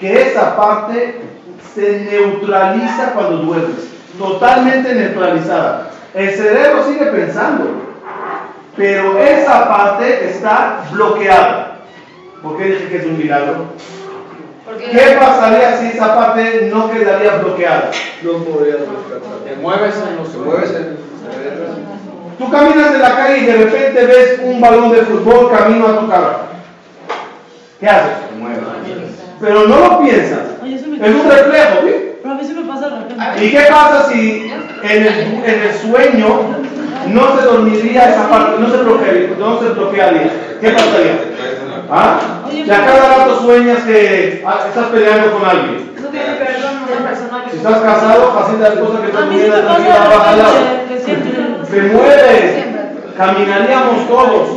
Que 0.00 0.22
esa 0.22 0.56
parte 0.56 1.20
se 1.74 2.00
neutraliza 2.10 3.12
cuando 3.14 3.36
duermes. 3.38 3.88
Totalmente 4.18 4.94
neutralizada. 4.94 5.90
El 6.12 6.34
cerebro 6.34 6.84
sigue 6.84 7.06
pensando, 7.06 7.66
pero 8.76 9.18
esa 9.18 9.68
parte 9.68 10.30
está 10.30 10.84
bloqueada. 10.90 11.78
¿Por 12.42 12.56
qué 12.56 12.64
dije 12.64 12.88
que 12.88 12.96
es 12.96 13.06
un 13.06 13.18
milagro? 13.18 13.66
¿Qué 14.78 15.16
pasaría 15.18 15.76
si 15.78 15.86
esa 15.88 16.16
parte 16.16 16.70
no 16.72 16.90
quedaría 16.90 17.36
bloqueada? 17.36 17.90
No 18.22 18.32
podrías 18.44 18.80
rescatar. 18.80 19.38
Te 19.44 19.56
mueves 19.56 19.94
en 20.08 20.16
los 20.16 20.34
mueves 20.34 20.70
en. 20.70 20.96
Tú 22.38 22.50
caminas 22.50 22.94
en 22.94 23.02
la 23.02 23.16
calle 23.16 23.38
y 23.38 23.46
de 23.46 23.56
repente 23.56 24.06
ves 24.06 24.40
un 24.44 24.60
balón 24.60 24.92
de 24.92 24.98
fútbol 24.98 25.50
camino 25.50 25.86
a 25.86 26.00
tu 26.00 26.08
cara. 26.08 26.38
¿Qué 27.80 27.88
haces? 27.88 28.12
Pero 29.40 29.68
no 29.68 29.80
lo 29.80 30.00
piensas. 30.00 30.40
Es 30.64 30.82
un 31.14 31.30
reflejo, 31.30 31.80
¿sí? 31.86 31.94
Pero 32.22 32.34
a 32.34 32.38
mí 32.38 32.44
se 32.44 32.54
me 32.54 32.62
pasa 32.62 32.88
de 32.88 32.96
repente. 32.96 33.44
¿Y 33.44 33.50
qué 33.50 33.60
pasa 33.68 34.08
si 34.10 34.50
en 34.82 35.02
el, 35.02 35.08
en 35.44 35.62
el 35.62 35.74
sueño 35.74 36.40
no 37.08 37.36
se 37.38 37.44
dormiría 37.44 38.10
esa 38.10 38.28
parte, 38.28 38.60
no 38.60 38.70
se 38.70 38.76
bloquearía? 38.78 39.30
No 39.38 39.60
se 39.60 39.68
bloquearía? 39.70 40.30
¿Qué 40.60 40.70
pasaría? 40.70 41.18
Te 41.86 41.92
¿Ah? 41.92 42.50
Y 42.52 42.68
a 42.68 42.84
cada 42.84 43.16
rato 43.16 43.40
sueñas 43.42 43.84
que 43.84 44.42
ah, 44.44 44.64
estás 44.66 44.86
peleando 44.86 45.38
con 45.38 45.48
alguien. 45.48 45.94
Tiene 46.10 46.30
una 46.30 47.08
persona 47.08 47.44
que... 47.44 47.50
Si 47.50 47.56
estás 47.58 47.80
casado, 47.80 48.32
fácil 48.32 48.60
la 48.60 48.68
esposa 48.68 49.00
que 49.02 49.06
está 49.06 49.18
A 49.18 49.26
mí 49.26 49.38
se 49.38 49.48
durmiendo 49.48 49.56
me 49.56 49.62
tranquila 49.62 49.96
pasa 49.96 50.08
baja 50.08 50.30
al 50.30 50.36
de 50.36 50.42
lado. 50.42 50.54
repente 50.54 50.94
que 50.94 51.00
siento... 51.00 51.66
Se 51.66 51.82
mueve. 51.82 52.74
Caminaríamos 53.16 54.08
todos 54.08 54.48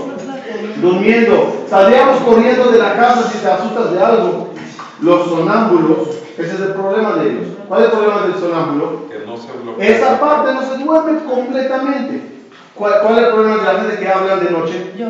durmiendo. 0.82 1.66
Saldríamos 1.70 2.18
corriendo 2.22 2.72
de 2.72 2.80
la 2.80 2.96
casa 2.96 3.30
si 3.30 3.38
te 3.38 3.48
asustas 3.48 3.92
de 3.92 4.02
algo. 4.02 4.54
Los 5.02 5.30
sonámbulos, 5.30 6.10
ese 6.38 6.56
es 6.56 6.60
el 6.60 6.74
problema 6.74 7.14
de 7.14 7.30
ellos. 7.30 7.48
¿Cuál 7.68 7.82
es 7.84 7.90
el 7.90 7.92
problema 7.94 8.22
del 8.24 8.36
sonámbulo? 8.36 9.08
Que 9.08 9.20
no 9.26 9.38
se 9.38 9.52
bloquea. 9.52 9.88
Esa 9.88 10.20
parte 10.20 10.54
no 10.54 10.62
se 10.62 10.84
duerme 10.84 11.20
completamente. 11.24 12.22
¿Cuál, 12.76 12.94
cuál 13.02 13.18
es 13.18 13.24
el 13.26 13.34
problema 13.34 13.58
de 13.58 13.64
la 13.64 13.80
gente 13.82 14.00
que 14.00 14.10
hablan 14.10 14.44
de 14.44 14.52
noche? 14.52 14.94
Yo... 14.98 15.08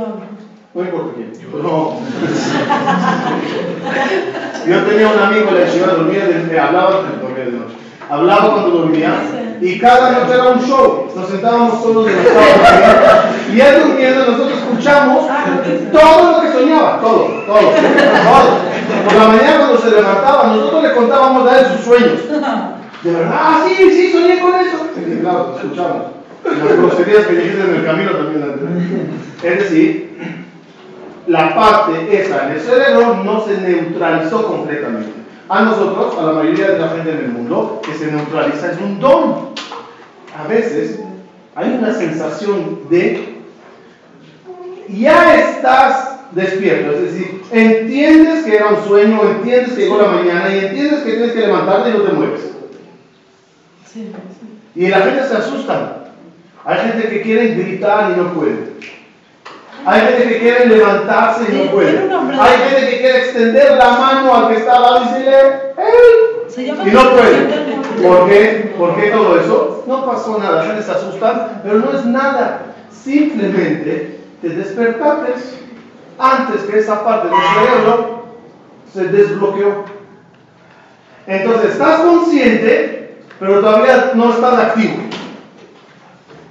Importa 0.83 1.13
quién. 1.15 1.31
No. 1.61 1.99
Yo 4.67 4.83
tenía 4.83 5.07
un 5.07 5.19
amigo, 5.19 5.51
la 5.51 5.71
chica 5.71 5.87
dormía, 5.87 6.25
de, 6.25 6.59
hablaba, 6.59 7.03
dormía 7.21 7.45
de 7.45 7.51
noche. 7.51 7.75
Hablaba 8.09 8.51
cuando 8.51 8.69
dormía 8.69 9.13
y 9.61 9.79
cada 9.79 10.11
noche 10.11 10.33
era 10.33 10.49
un 10.49 10.61
show. 10.61 11.11
Nos 11.15 11.29
sentábamos 11.29 11.83
todos 11.83 12.07
en 12.07 12.17
el 12.17 12.25
y 13.55 13.61
él 13.61 13.83
durmiendo, 13.83 14.25
nosotros 14.25 14.57
escuchamos 14.57 15.27
todo 15.91 16.31
lo 16.31 16.41
que 16.41 16.51
soñaba, 16.51 16.99
todo, 17.01 17.25
todo, 17.45 17.59
todo. 17.59 18.69
Por 19.05 19.15
la 19.15 19.27
mañana 19.27 19.57
cuando 19.57 19.77
se 19.77 19.91
levantaba, 19.91 20.47
nosotros 20.47 20.83
le 20.83 20.93
contábamos 20.93 21.47
a 21.47 21.59
él 21.59 21.65
sus 21.73 21.85
sueños. 21.85 22.19
De 23.03 23.11
verdad, 23.11 23.31
ah, 23.33 23.65
sí, 23.67 23.75
sí, 23.91 24.11
soñé 24.11 24.39
con 24.39 24.55
eso. 24.55 24.77
Claro, 25.21 25.55
escuchamos. 25.57 26.03
Las 26.43 26.77
groserías 26.77 27.25
que 27.27 27.35
dijiste 27.35 27.61
en 27.61 27.75
el 27.75 27.85
camino 27.85 28.11
también. 28.11 28.39
Es 29.43 29.59
decir, 29.59 30.09
la 31.29 31.53
parte 31.53 32.21
esa 32.21 32.47
en 32.47 32.53
el 32.53 32.59
cerebro 32.59 33.21
no 33.23 33.45
se 33.45 33.61
neutralizó 33.61 34.47
completamente. 34.47 35.11
A 35.47 35.61
nosotros, 35.61 36.17
a 36.17 36.23
la 36.23 36.31
mayoría 36.33 36.71
de 36.71 36.79
la 36.79 36.89
gente 36.89 37.11
en 37.11 37.17
el 37.17 37.27
mundo, 37.29 37.81
que 37.85 37.93
se 37.93 38.11
neutraliza 38.11 38.71
es 38.71 38.79
un 38.79 38.99
don. 38.99 39.49
A 40.37 40.47
veces 40.47 40.99
hay 41.55 41.77
una 41.79 41.93
sensación 41.93 42.79
de 42.89 43.37
ya 44.87 45.35
estás 45.35 46.19
despierto, 46.31 46.93
es 46.93 47.01
decir, 47.13 47.41
entiendes 47.51 48.43
que 48.43 48.55
era 48.55 48.69
un 48.69 48.83
sueño, 48.87 49.21
entiendes 49.23 49.73
que 49.73 49.83
llegó 49.83 50.01
la 50.01 50.07
mañana 50.07 50.55
y 50.55 50.65
entiendes 50.65 51.01
que 51.01 51.11
tienes 51.11 51.31
que 51.33 51.41
levantarte 51.41 51.89
y 51.89 51.93
no 51.93 52.01
te 52.01 52.13
mueves. 52.13 52.41
Y 54.75 54.87
la 54.87 55.01
gente 55.01 55.27
se 55.27 55.35
asusta. 55.35 56.05
Hay 56.65 56.77
gente 56.89 57.09
que 57.09 57.21
quiere 57.21 57.55
gritar 57.55 58.11
y 58.11 58.19
no 58.19 58.33
puede. 58.33 58.79
Hay 59.85 60.01
gente 60.01 60.27
que 60.27 60.39
quiere 60.39 60.65
levantarse 60.67 61.45
y 61.51 61.55
no 61.55 61.71
puede. 61.71 62.09
Hay 62.39 62.69
gente 62.69 62.89
que 62.89 62.97
quiere 62.99 63.17
extender 63.19 63.77
la 63.77 63.91
mano 63.91 64.35
al 64.35 64.47
que 64.49 64.59
está 64.59 64.75
al 64.75 64.81
lado 64.81 65.01
y 65.01 65.07
decirle, 65.09 65.37
¡Hey! 65.77 66.85
Y 66.85 66.91
no 66.91 67.11
puede. 67.11 67.69
¿Por 68.01 68.29
qué? 68.29 68.75
¿Por 68.77 68.95
qué 68.95 69.11
todo 69.11 69.39
eso? 69.39 69.83
No 69.87 70.05
pasó 70.05 70.37
nada. 70.37 70.57
La 70.57 70.65
gente 70.65 70.83
se 70.83 70.91
asusta, 70.91 71.61
pero 71.63 71.79
no 71.79 71.97
es 71.97 72.05
nada. 72.05 72.61
Simplemente 72.91 74.19
te 74.41 74.49
despertaste 74.49 75.33
antes 76.17 76.61
que 76.63 76.79
esa 76.79 77.03
parte 77.03 77.29
del 77.29 77.37
cerebro 77.37 78.25
se 78.93 79.03
desbloqueó. 79.05 79.85
Entonces 81.27 81.71
estás 81.71 82.01
consciente, 82.01 83.21
pero 83.39 83.59
todavía 83.59 84.11
no 84.15 84.33
estás 84.33 84.59
activo. 84.59 84.95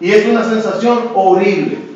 Y 0.00 0.12
es 0.12 0.26
una 0.26 0.44
sensación 0.44 1.10
horrible. 1.14 1.87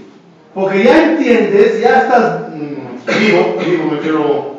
Porque 0.55 0.85
ya 0.85 1.03
entiendes, 1.13 1.81
ya 1.81 2.03
estás 2.03 2.41
mm, 2.51 3.21
vivo, 3.21 3.57
vivo 3.65 3.91
me 3.91 3.99
quiero, 4.01 4.57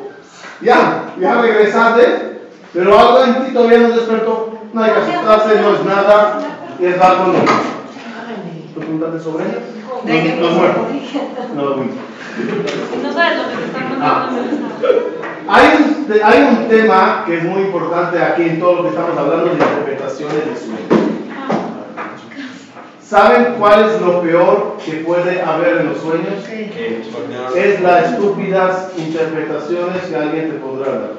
ya, 0.60 1.04
ya 1.20 1.40
regresaste, 1.40 2.38
pero 2.72 2.98
algo 2.98 3.24
en 3.24 3.44
ti 3.46 3.52
todavía 3.52 3.78
no 3.78 3.90
despertó. 3.90 4.58
No 4.72 4.82
hay 4.82 4.90
que 4.90 4.98
asustarse, 4.98 5.60
no 5.60 5.74
es 5.76 5.84
nada, 5.84 6.40
y 6.80 6.86
es 6.86 7.00
algo 7.00 7.26
nuevo. 7.26 7.46
¿Tú 8.74 8.80
preguntaste 8.80 9.20
sobre 9.20 9.44
ella? 9.44 9.58
No, 10.40 10.48
no 10.48 10.54
muerto. 10.56 10.86
No 11.54 11.62
dormí. 11.62 11.90
No 13.02 13.12
sabes 13.12 13.38
lo 13.38 13.48
que 13.50 13.56
te 13.56 13.64
están 13.66 14.02
Ah. 14.02 14.28
Hay 15.46 15.66
un, 15.76 16.04
te- 16.06 16.22
hay 16.24 16.42
un 16.42 16.68
tema 16.68 17.22
que 17.26 17.36
es 17.38 17.44
muy 17.44 17.62
importante 17.62 18.18
aquí 18.18 18.42
en 18.42 18.58
todo 18.58 18.76
lo 18.76 18.82
que 18.82 18.88
estamos 18.88 19.16
hablando 19.16 19.44
de 19.46 19.52
interpretaciones 19.52 20.34
de 20.34 20.56
sueños. 20.56 21.13
¿Saben 23.08 23.54
cuál 23.58 23.90
es 23.90 24.00
lo 24.00 24.22
peor 24.22 24.78
que 24.84 24.92
puede 24.98 25.42
haber 25.42 25.78
en 25.78 25.88
los 25.88 25.98
sueños? 25.98 26.42
Soñar. 26.44 27.56
Es 27.56 27.80
las 27.82 28.12
estúpidas 28.12 28.92
interpretaciones 28.96 30.02
que 30.04 30.16
alguien 30.16 30.50
te 30.50 30.58
podrá 30.58 30.92
dar. 30.92 31.12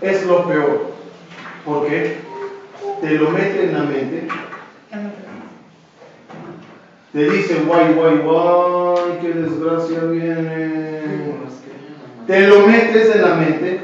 Es 0.00 0.26
lo 0.26 0.46
peor. 0.46 0.92
Porque 1.64 2.18
te 3.00 3.10
lo 3.12 3.30
mete 3.30 3.64
en 3.64 3.72
la 3.74 3.84
mente, 3.84 4.28
te 7.12 7.30
dice, 7.30 7.62
guay, 7.66 7.94
guay, 7.94 8.16
guay, 8.18 9.18
qué 9.20 9.32
desgracia 9.32 10.00
viene. 10.00 10.98
Te 12.26 12.46
lo 12.46 12.66
metes 12.66 13.14
en 13.14 13.22
la 13.22 13.34
mente, 13.36 13.80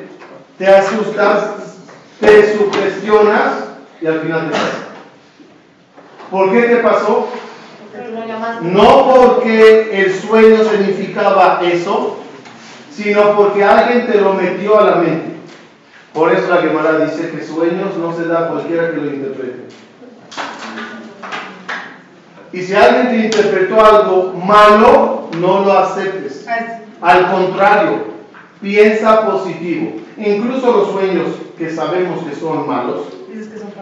te 0.58 0.66
asustas, 0.66 1.78
te 2.20 2.56
sugestionas 2.56 3.64
y 4.00 4.06
al 4.06 4.20
final 4.20 4.50
te 4.50 4.52
pasa. 4.52 4.83
¿Por 6.34 6.50
qué 6.50 6.62
te 6.62 6.76
pasó? 6.78 7.28
No 8.62 9.14
porque 9.14 10.02
el 10.02 10.12
sueño 10.12 10.64
significaba 10.64 11.60
eso, 11.62 12.16
sino 12.90 13.36
porque 13.36 13.62
alguien 13.62 14.08
te 14.08 14.20
lo 14.20 14.32
metió 14.32 14.80
a 14.80 14.84
la 14.84 14.96
mente. 14.96 15.36
Por 16.12 16.32
eso 16.32 16.52
la 16.52 16.60
Gemara 16.60 17.04
dice 17.04 17.30
que 17.30 17.44
sueños 17.44 17.96
no 17.98 18.12
se 18.16 18.24
da 18.24 18.46
a 18.46 18.48
cualquiera 18.48 18.90
que 18.90 18.96
lo 18.96 19.14
interprete. 19.14 19.68
Y 22.52 22.62
si 22.62 22.74
alguien 22.74 23.10
te 23.10 23.26
interpretó 23.26 23.84
algo 23.84 24.32
malo, 24.32 25.28
no 25.38 25.60
lo 25.60 25.72
aceptes. 25.72 26.48
Al 27.00 27.30
contrario, 27.30 28.06
piensa 28.60 29.24
positivo. 29.24 30.00
Incluso 30.16 30.78
los 30.78 30.90
sueños 30.90 31.28
que 31.56 31.70
sabemos 31.70 32.24
que 32.24 32.34
son 32.34 32.66
malos, 32.66 33.02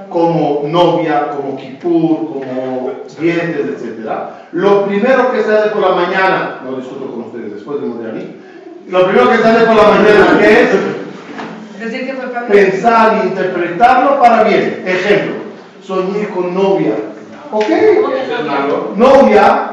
como 0.09 0.63
novia, 0.67 1.31
como 1.31 1.57
kipur, 1.57 2.33
como 2.33 2.91
dientes, 3.19 3.67
etc. 3.67 4.11
Lo 4.53 4.87
primero 4.87 5.33
que 5.33 5.43
sale 5.43 5.71
por 5.71 5.83
la 5.83 5.95
mañana, 5.95 6.61
no 6.65 6.77
discuto 6.77 7.11
con 7.11 7.23
ustedes 7.25 7.55
después 7.55 7.81
de 7.81 7.87
Modiani, 7.87 8.37
lo 8.89 9.05
primero 9.07 9.31
que 9.31 9.39
sale 9.39 9.65
por 9.65 9.77
la 9.77 9.83
mañana 9.83 10.39
¿qué 10.41 10.63
es 10.63 10.69
pensar 12.49 13.21
e 13.23 13.27
interpretarlo 13.27 14.21
para 14.21 14.45
bien. 14.45 14.83
Ejemplo, 14.87 15.35
soñé 15.83 16.29
con 16.29 16.55
novia. 16.55 16.95
¿Ok? 17.51 17.67
Novia. 18.97 19.72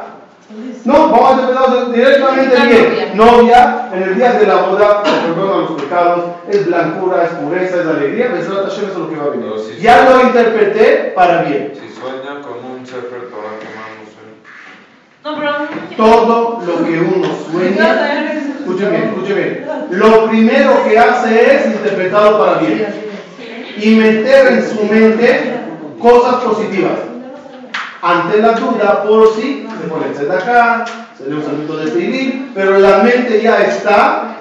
No, 0.90 1.10
vamos 1.10 1.30
a 1.30 1.34
interpretarlo 1.34 1.86
directamente 1.92 2.56
bien. 2.66 3.12
Novia, 3.18 3.90
en 3.94 4.02
el 4.04 4.16
día 4.16 4.34
de 4.34 4.48
la 4.48 4.56
boda, 4.56 5.04
se 5.06 5.12
perdonan 5.28 5.62
los 5.62 5.82
pecados, 5.82 6.24
es 6.50 6.66
blancura, 6.66 7.24
es 7.26 7.30
pureza, 7.32 7.82
es 7.82 7.88
alegría. 7.88 8.30
Hashem, 8.30 8.42
eso 8.66 8.82
es 8.88 8.96
lo 8.98 9.08
que 9.10 9.16
va 9.18 9.26
a 9.26 9.30
venir. 9.30 9.52
Sí, 9.60 9.82
Ya 9.82 10.00
sí. 10.00 10.14
lo 10.14 10.22
interpreté 10.24 11.12
para 11.16 11.44
bien. 11.44 11.74
Si 11.76 11.94
sueña 11.96 12.42
con 12.42 12.72
un 12.72 12.84
sefer 12.88 13.30
Torah 13.30 13.60
quemándose. 13.60 14.18
No, 15.24 15.36
pero 15.38 15.50
a 15.50 15.60
mí 15.60 15.66
me- 15.90 15.96
Todo 15.96 16.60
lo 16.66 16.86
que 16.86 17.00
uno 17.00 17.28
sueña, 17.52 18.24
escúcheme, 18.58 19.06
escúcheme, 19.06 19.66
lo 19.92 20.26
primero 20.28 20.84
que 20.88 20.98
hace 20.98 21.56
es 21.56 21.66
interpretarlo 21.68 22.40
para 22.40 22.54
bien 22.62 22.88
y 23.78 23.96
meter 23.96 24.48
en 24.54 24.68
su 24.68 24.84
mente 24.86 25.54
cosas 26.02 26.36
positivas. 26.44 26.94
Ante 28.02 28.38
la 28.42 28.54
duda, 28.54 29.04
por 29.04 29.36
si 29.36 29.68
se 29.82 29.88
pone 29.90 30.06
el 30.18 30.32
acá, 30.32 30.86
se 31.18 31.34
un 31.34 31.44
saludo 31.44 31.78
de 31.78 31.92
pedir, 31.92 32.52
pero 32.56 32.80
la 32.80 33.00
mente 33.00 33.42
ya 33.42 33.62
está 33.62 34.38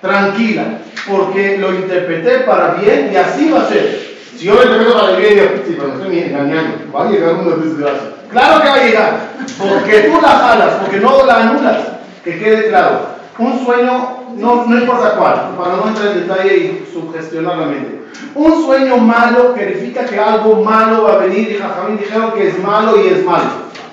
tranquila, 0.00 0.64
porque 1.08 1.56
lo 1.58 1.72
interpreté 1.72 2.40
para 2.40 2.74
bien 2.74 3.10
y 3.12 3.16
así 3.16 3.50
va 3.50 3.62
a 3.62 3.68
ser. 3.68 4.16
Si 4.36 4.44
yo 4.44 4.54
lo 4.54 4.64
interpreto 4.64 5.00
para 5.00 5.16
bien, 5.16 5.34
digo, 5.34 5.46
sí, 5.64 5.76
pero 5.78 5.88
me 5.88 5.94
estoy 5.94 6.18
engañando, 6.18 6.92
va 6.92 7.04
a 7.04 7.10
llegar 7.10 7.34
una 7.34 7.56
desgracia. 7.56 8.10
Claro 8.30 8.62
que 8.62 8.68
va 8.68 8.74
a 8.74 8.84
llegar, 8.84 9.20
porque 9.56 10.00
tú 10.00 10.20
la 10.20 10.28
jalas, 10.28 10.74
porque 10.80 10.98
no 10.98 11.24
la 11.24 11.36
anulas, 11.36 11.78
que 12.24 12.38
quede 12.40 12.68
claro. 12.70 13.13
Un 13.38 13.64
sueño, 13.64 14.18
no, 14.36 14.66
no 14.66 14.78
importa 14.78 15.16
cuál, 15.16 15.54
para 15.58 15.76
no 15.76 15.88
entrar 15.88 16.12
en 16.12 16.20
detalle 16.20 16.56
y 16.56 16.90
sugestionar 16.92 17.58
la 17.58 17.66
mente. 17.66 18.04
Un 18.34 18.64
sueño 18.64 18.96
malo 18.98 19.54
significa 19.56 20.04
que 20.04 20.18
algo 20.18 20.62
malo 20.62 21.04
va 21.04 21.14
a 21.14 21.18
venir 21.18 21.50
y 21.50 21.58
Jajamín 21.58 21.98
dijeron 21.98 22.32
que 22.32 22.48
es 22.48 22.62
malo 22.62 23.02
y 23.02 23.08
es 23.08 23.24
malo. 23.24 23.50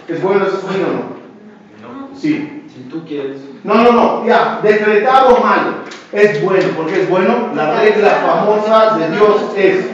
¿Es 0.08 0.22
bueno 0.22 0.46
ese 0.46 0.62
sueño 0.62 0.86
o 0.88 1.88
no? 1.90 2.16
Sí. 2.16 2.64
Si 2.68 2.82
tú 2.84 3.04
quieres. 3.06 3.42
No, 3.64 3.76
no, 3.76 3.92
no, 3.92 4.26
ya, 4.26 4.60
decretado 4.62 5.38
malo. 5.40 5.74
Es 6.12 6.44
bueno, 6.44 6.70
porque 6.76 7.02
es 7.02 7.10
bueno. 7.10 7.50
La 7.56 7.80
regla 7.80 8.10
famosa 8.26 8.98
de 8.98 9.10
Dios 9.10 9.42
es, 9.56 9.86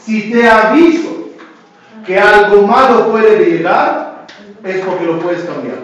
si 0.00 0.30
te 0.30 0.48
aviso 0.48 1.28
que 2.06 2.18
algo 2.18 2.66
malo 2.66 3.10
puede 3.10 3.38
llegar, 3.38 4.26
es 4.64 4.84
porque 4.84 5.04
lo 5.04 5.18
puedes 5.20 5.44
cambiar. 5.44 5.78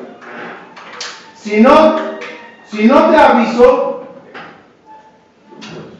Si 1.37 1.61
no, 1.61 2.16
si 2.77 2.85
no 2.87 3.11
te 3.11 3.17
aviso, 3.17 4.03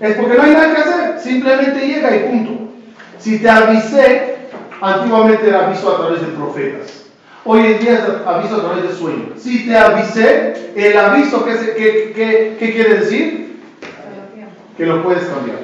es 0.01 0.15
porque 0.17 0.37
no 0.37 0.43
hay 0.43 0.51
nada 0.53 0.75
que 0.75 0.81
hacer, 0.83 1.21
simplemente 1.21 1.87
llega 1.87 2.15
y 2.17 2.21
punto. 2.29 2.53
Si 3.19 3.39
te 3.39 3.49
avisé, 3.49 4.37
antiguamente 4.81 5.49
era 5.49 5.67
aviso 5.67 5.91
a 5.95 5.99
través 5.99 6.21
de 6.21 6.27
profetas. 6.29 7.05
Hoy 7.45 7.61
en 7.65 7.79
día 7.79 7.93
es 7.95 8.27
aviso 8.27 8.57
a 8.57 8.61
través 8.65 8.83
de 8.83 8.95
sueños. 8.95 9.41
Si 9.41 9.67
te 9.67 9.77
avisé, 9.77 10.73
el 10.75 10.99
aviso, 10.99 11.45
¿qué, 11.45 11.53
qué- 11.77 12.13
qué- 12.15 12.57
qué 12.59 12.73
quiere 12.73 12.95
decir? 12.99 13.61
Que 14.77 14.85
lo 14.87 15.03
puedes 15.03 15.25
cambiar. 15.25 15.59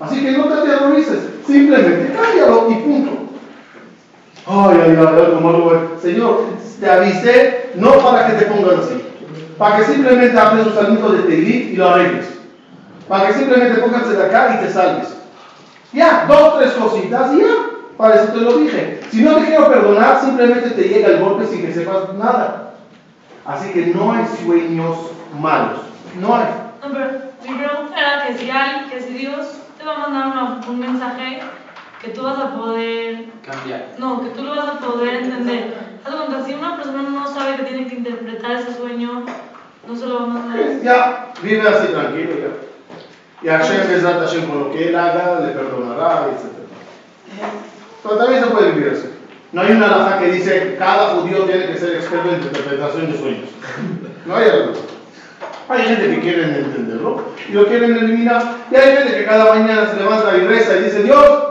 Así 0.00 0.20
que 0.22 0.32
no 0.32 0.44
te 0.44 0.54
aterrorices, 0.54 1.20
simplemente 1.46 2.12
cámbialo 2.14 2.70
y 2.70 2.74
punto. 2.74 3.10
Ay, 4.46 4.78
ay, 4.84 4.96
ay, 4.98 5.06
algo 5.06 5.40
malo. 5.40 5.64
güey. 5.64 5.78
Señor, 6.02 6.44
te 6.80 6.90
avisé? 6.90 7.70
No 7.76 7.92
para 7.98 8.26
que 8.28 8.32
te 8.34 8.46
pongas 8.50 8.78
así. 8.86 9.02
Para 9.58 9.76
que 9.78 9.84
simplemente 9.84 10.38
hables 10.38 10.66
un 10.66 10.74
salmito 10.74 11.10
de 11.12 11.22
Teilit 11.22 11.72
y 11.72 11.76
lo 11.76 11.88
arregles. 11.90 12.28
Para 13.08 13.26
que 13.28 13.34
simplemente 13.34 13.80
pongas 13.80 14.08
de 14.08 14.22
acá 14.22 14.54
y 14.60 14.64
te 14.66 14.72
salves. 14.72 15.16
Ya, 15.92 16.26
dos, 16.28 16.58
tres 16.58 16.72
cositas 16.72 17.32
y 17.32 17.38
ya. 17.40 17.46
Para 17.96 18.14
eso 18.16 18.32
te 18.32 18.40
lo 18.40 18.58
dije. 18.58 19.00
Si 19.10 19.22
no 19.22 19.34
te 19.36 19.46
quiero 19.46 19.68
perdonar, 19.68 20.20
simplemente 20.20 20.70
te 20.70 20.82
llega 20.88 21.08
el 21.08 21.20
golpe 21.20 21.46
sin 21.46 21.62
que 21.66 21.72
sepas 21.74 22.14
nada. 22.14 22.74
Así 23.44 23.70
que 23.72 23.86
no 23.86 24.12
hay 24.12 24.24
sueños 24.44 24.96
malos. 25.40 25.80
No 26.20 26.36
hay. 26.36 26.44
No, 26.82 26.92
pero 26.92 27.06
mi 27.48 27.54
pregunta 27.58 27.94
era 27.98 28.26
que 28.26 28.38
si, 28.38 28.50
hay, 28.50 28.84
que 28.88 29.00
si 29.00 29.14
Dios 29.14 29.46
te 29.76 29.84
va 29.84 29.94
a 29.94 29.98
mandar 30.08 30.26
una- 30.28 30.60
un 30.68 30.78
mensaje 30.78 31.40
que 32.00 32.08
tú 32.10 32.22
vas 32.22 32.38
a 32.38 32.54
poder, 32.54 33.24
Cambiar. 33.44 33.86
no, 33.98 34.22
que 34.22 34.30
tú 34.30 34.42
lo 34.44 34.54
vas 34.54 34.68
a 34.68 34.78
poder 34.78 35.14
entender. 35.24 35.74
Haz 36.04 36.46
si 36.46 36.54
una 36.54 36.76
persona 36.76 37.02
no 37.02 37.26
sabe 37.26 37.56
que 37.56 37.64
tiene 37.64 37.86
que 37.86 37.96
interpretar 37.96 38.52
ese 38.52 38.74
sueño, 38.74 39.24
no 39.86 39.96
se 39.96 40.06
lo 40.06 40.18
va 40.18 40.24
a 40.24 40.26
mandar. 40.26 40.58
Ya, 40.82 41.32
vive 41.42 41.68
así 41.68 41.88
tranquilo 41.88 42.30
ya. 42.40 42.68
Y 43.42 43.48
Hashem, 43.48 43.88
Bezrat 43.88 44.20
Hashem, 44.20 44.48
con 44.48 44.60
lo 44.60 44.72
que 44.72 44.88
él 44.88 44.96
haga, 44.96 45.40
le 45.40 45.52
perdonará, 45.52 46.26
etc. 46.26 46.58
Pero 48.02 48.16
también 48.16 48.44
se 48.44 48.50
puede 48.50 48.72
vivir 48.72 48.92
así. 48.92 49.08
No 49.52 49.62
hay 49.62 49.72
una 49.72 49.86
alhaja 49.86 50.18
que 50.18 50.32
dice 50.32 50.76
cada 50.78 51.14
judío 51.14 51.44
tiene 51.44 51.66
que 51.66 51.78
ser 51.78 51.96
experto 51.96 52.28
en 52.28 52.42
interpretación 52.42 53.10
de 53.10 53.18
sueños. 53.18 53.48
No 54.26 54.36
hay 54.36 54.50
algo. 54.50 54.72
Hay 55.70 55.82
gente 55.82 56.10
que 56.10 56.20
quiere 56.20 56.44
entenderlo 56.44 57.24
y 57.48 57.52
lo 57.52 57.66
quieren 57.66 57.96
eliminar. 57.96 58.56
Y 58.70 58.76
hay 58.76 58.96
gente 58.96 59.16
que 59.16 59.24
cada 59.24 59.54
mañana 59.54 59.88
se 59.90 59.96
levanta 59.96 60.36
y 60.36 60.40
reza 60.40 60.76
y 60.76 60.84
dice, 60.84 61.02
Dios, 61.02 61.47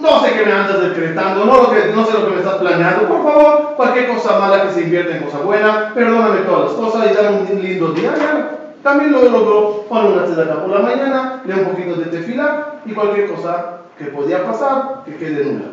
no 0.00 0.20
sé 0.20 0.32
qué 0.32 0.46
me 0.46 0.52
andas 0.52 0.80
decretando, 0.80 1.44
no, 1.44 1.66
sé 1.66 2.12
lo 2.12 2.26
que 2.26 2.32
me 2.32 2.38
estás 2.38 2.56
planeando. 2.56 3.06
Por 3.06 3.22
favor, 3.22 3.74
cualquier 3.76 4.08
cosa 4.08 4.38
mala 4.38 4.62
que 4.62 4.72
se 4.72 4.82
invierte 4.82 5.16
en 5.16 5.24
cosa 5.24 5.38
buena, 5.38 5.92
perdóname 5.94 6.40
todas 6.40 6.70
las 6.70 6.72
cosas 6.72 7.10
y 7.10 7.14
dame 7.14 7.52
un 7.52 7.62
lindo 7.62 7.92
día. 7.92 8.14
Ya, 8.16 8.50
también 8.82 9.12
lo 9.12 9.22
logró. 9.28 9.84
Pon 9.88 10.12
una 10.12 10.24
tzedakah 10.24 10.62
por 10.62 10.70
la 10.70 10.80
mañana, 10.80 11.42
lee 11.44 11.52
un 11.52 11.64
poquito 11.66 11.96
de 11.96 12.06
tefila 12.06 12.74
y 12.86 12.92
cualquier 12.92 13.30
cosa 13.30 13.80
que 13.98 14.06
podía 14.06 14.44
pasar, 14.44 15.02
que 15.04 15.16
quede 15.16 15.44
nula. 15.44 15.66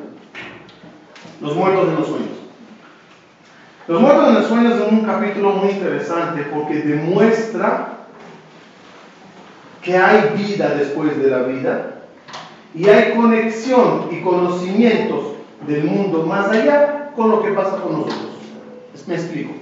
Los 1.40 1.56
muertos 1.56 1.88
en 1.88 1.96
los 1.96 2.08
sueños. 2.08 2.38
Los 3.88 4.02
muertos 4.02 4.28
en 4.28 4.34
los 4.34 4.46
sueños 4.48 4.74
es 4.74 4.92
un 4.92 5.06
capítulo 5.06 5.52
muy 5.52 5.70
interesante 5.70 6.46
porque 6.54 6.82
demuestra 6.82 7.94
que 9.82 9.98
hay 9.98 10.34
vida 10.36 10.74
después 10.76 11.18
de 11.18 11.30
la 11.30 11.44
vida 11.44 11.97
y 12.76 12.88
hay 12.90 13.14
conexión 13.16 14.08
y 14.12 14.22
conocimientos 14.22 15.34
del 15.68 15.84
mundo 15.86 16.24
más 16.24 16.50
allá 16.50 17.12
con 17.16 17.32
lo 17.32 17.42
que 17.42 17.52
pasa 17.52 17.78
con 17.78 17.94
nosotros. 17.94 18.34
Me 19.08 19.16
explico. 19.16 19.54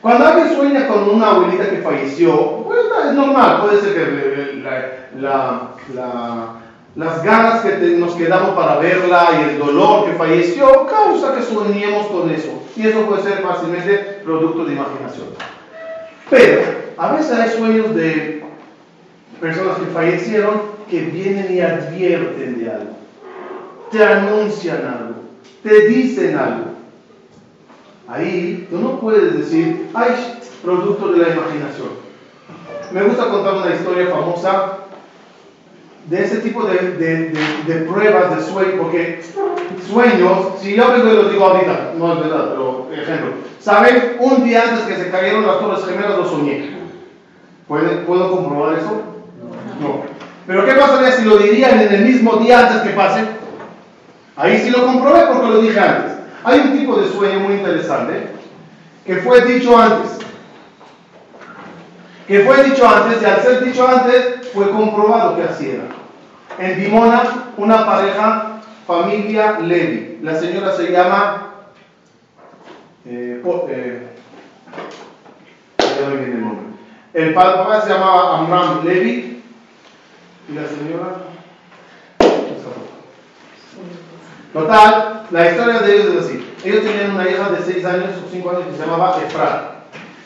Cuando 0.00 0.26
alguien 0.26 0.54
sueña 0.54 0.88
con 0.88 1.10
una 1.10 1.30
abuelita 1.30 1.68
que 1.68 1.78
falleció, 1.78 2.64
pues 2.64 2.80
es 3.08 3.12
normal, 3.14 3.62
puede 3.62 3.80
ser 3.80 3.94
que 3.94 4.54
la- 4.62 5.20
la- 5.20 5.70
la- 5.94 6.48
las 6.94 7.22
ganas 7.22 7.60
que 7.60 7.76
nos 7.98 8.14
quedamos 8.14 8.50
para 8.50 8.78
verla 8.78 9.28
y 9.38 9.50
el 9.50 9.58
dolor 9.58 10.06
que 10.06 10.12
falleció 10.12 10.86
causa 10.86 11.34
que 11.34 11.42
soñemos 11.42 12.06
con 12.06 12.30
eso. 12.30 12.62
Y 12.76 12.86
eso 12.86 13.02
puede 13.02 13.22
ser 13.22 13.42
fácilmente 13.42 14.20
producto 14.24 14.64
de 14.64 14.72
imaginación. 14.72 15.26
Pero 16.30 16.62
a 16.96 17.12
veces 17.12 17.38
hay 17.38 17.50
sueños 17.50 17.94
de 17.94 18.44
personas 19.40 19.76
que 19.78 19.86
fallecieron 19.86 20.60
que 20.90 21.00
vienen 21.02 21.52
y 21.54 21.60
advierten 21.60 22.58
de 22.58 22.70
algo, 22.70 22.90
te 23.90 24.04
anuncian 24.04 24.78
algo, 24.86 25.14
te 25.62 25.88
dicen 25.88 26.36
algo. 26.36 26.64
Ahí 28.06 28.66
tú 28.70 28.78
no 28.78 29.00
puedes 29.00 29.36
decir, 29.38 29.90
ay, 29.94 30.08
producto 30.62 31.08
de 31.12 31.18
la 31.18 31.28
imaginación. 31.34 31.88
Me 32.90 33.02
gusta 33.02 33.28
contar 33.28 33.54
una 33.56 33.74
historia 33.74 34.06
famosa 34.06 34.78
de 36.06 36.24
ese 36.24 36.38
tipo 36.38 36.64
de, 36.64 36.92
de- 36.92 37.32
de- 37.66 37.80
pruebas 37.86 38.34
de 38.34 38.42
sueño, 38.42 38.72
porque 38.80 39.20
sueños, 39.86 40.38
si 40.58 40.74
yo 40.74 40.90
vengo 40.90 41.08
y 41.12 41.16
los 41.16 41.30
digo 41.30 41.44
ahorita, 41.44 41.92
no 41.98 42.14
es 42.14 42.20
verdad, 42.20 42.48
pero 42.52 42.88
ejemplo, 42.92 43.32
¿saben? 43.60 44.16
Un 44.20 44.42
día 44.44 44.62
antes 44.70 44.86
que 44.86 44.96
se 44.96 45.10
cayeron 45.10 45.46
las 45.46 45.58
torres 45.60 45.84
gemelas 45.84 46.16
lo 46.16 46.24
soñé. 46.26 46.78
¿Puede- 47.68 47.98
¿Puedo 48.06 48.30
comprobar 48.30 48.78
eso? 48.78 49.02
No. 49.82 50.17
Pero 50.48 50.64
¿qué 50.64 50.72
pasaría 50.72 51.12
si 51.12 51.24
lo 51.26 51.36
dirían 51.36 51.78
en 51.78 51.92
el 51.92 52.04
mismo 52.06 52.36
día 52.36 52.60
antes 52.60 52.80
que 52.80 52.96
pase? 52.96 53.22
Ahí 54.34 54.58
sí 54.58 54.70
lo 54.70 54.86
comprobé 54.86 55.26
porque 55.26 55.46
lo 55.46 55.60
dije 55.60 55.78
antes. 55.78 56.12
Hay 56.42 56.60
un 56.60 56.78
tipo 56.78 56.98
de 56.98 57.06
sueño 57.10 57.40
muy 57.40 57.56
interesante 57.56 58.28
que 59.04 59.16
fue 59.16 59.42
dicho 59.42 59.76
antes. 59.76 60.20
Que 62.26 62.40
fue 62.40 62.64
dicho 62.64 62.88
antes 62.88 63.20
y 63.20 63.26
al 63.26 63.42
ser 63.42 63.62
dicho 63.62 63.86
antes 63.86 64.48
fue 64.54 64.70
comprobado 64.70 65.36
que 65.36 65.42
así 65.42 65.68
era. 65.68 65.84
En 66.58 66.80
Dimona, 66.80 67.24
una 67.58 67.84
pareja, 67.84 68.60
familia 68.86 69.60
Levi. 69.60 70.20
La 70.22 70.34
señora 70.34 70.72
se 70.72 70.90
llama... 70.90 71.52
eh, 73.04 73.42
eh, 73.68 74.08
el 76.06 76.40
nombre. 76.40 76.64
El 77.12 77.34
papá 77.34 77.82
se 77.82 77.92
llamaba 77.92 78.38
Amram 78.38 78.82
Levi 78.82 79.37
y 80.48 80.52
la 80.52 80.66
señora... 80.66 81.16
Total, 84.52 85.26
la 85.30 85.50
historia 85.50 85.80
de 85.80 85.94
ellos 85.94 86.14
es 86.14 86.24
así. 86.24 86.54
Ellos 86.64 86.84
tenían 86.84 87.14
una 87.14 87.28
hija 87.28 87.50
de 87.50 87.62
6 87.62 87.84
años 87.84 88.10
o 88.24 88.30
5 88.30 88.50
años 88.50 88.62
que 88.64 88.72
se 88.72 88.78
llamaba 88.78 89.20
Efrat. 89.22 89.72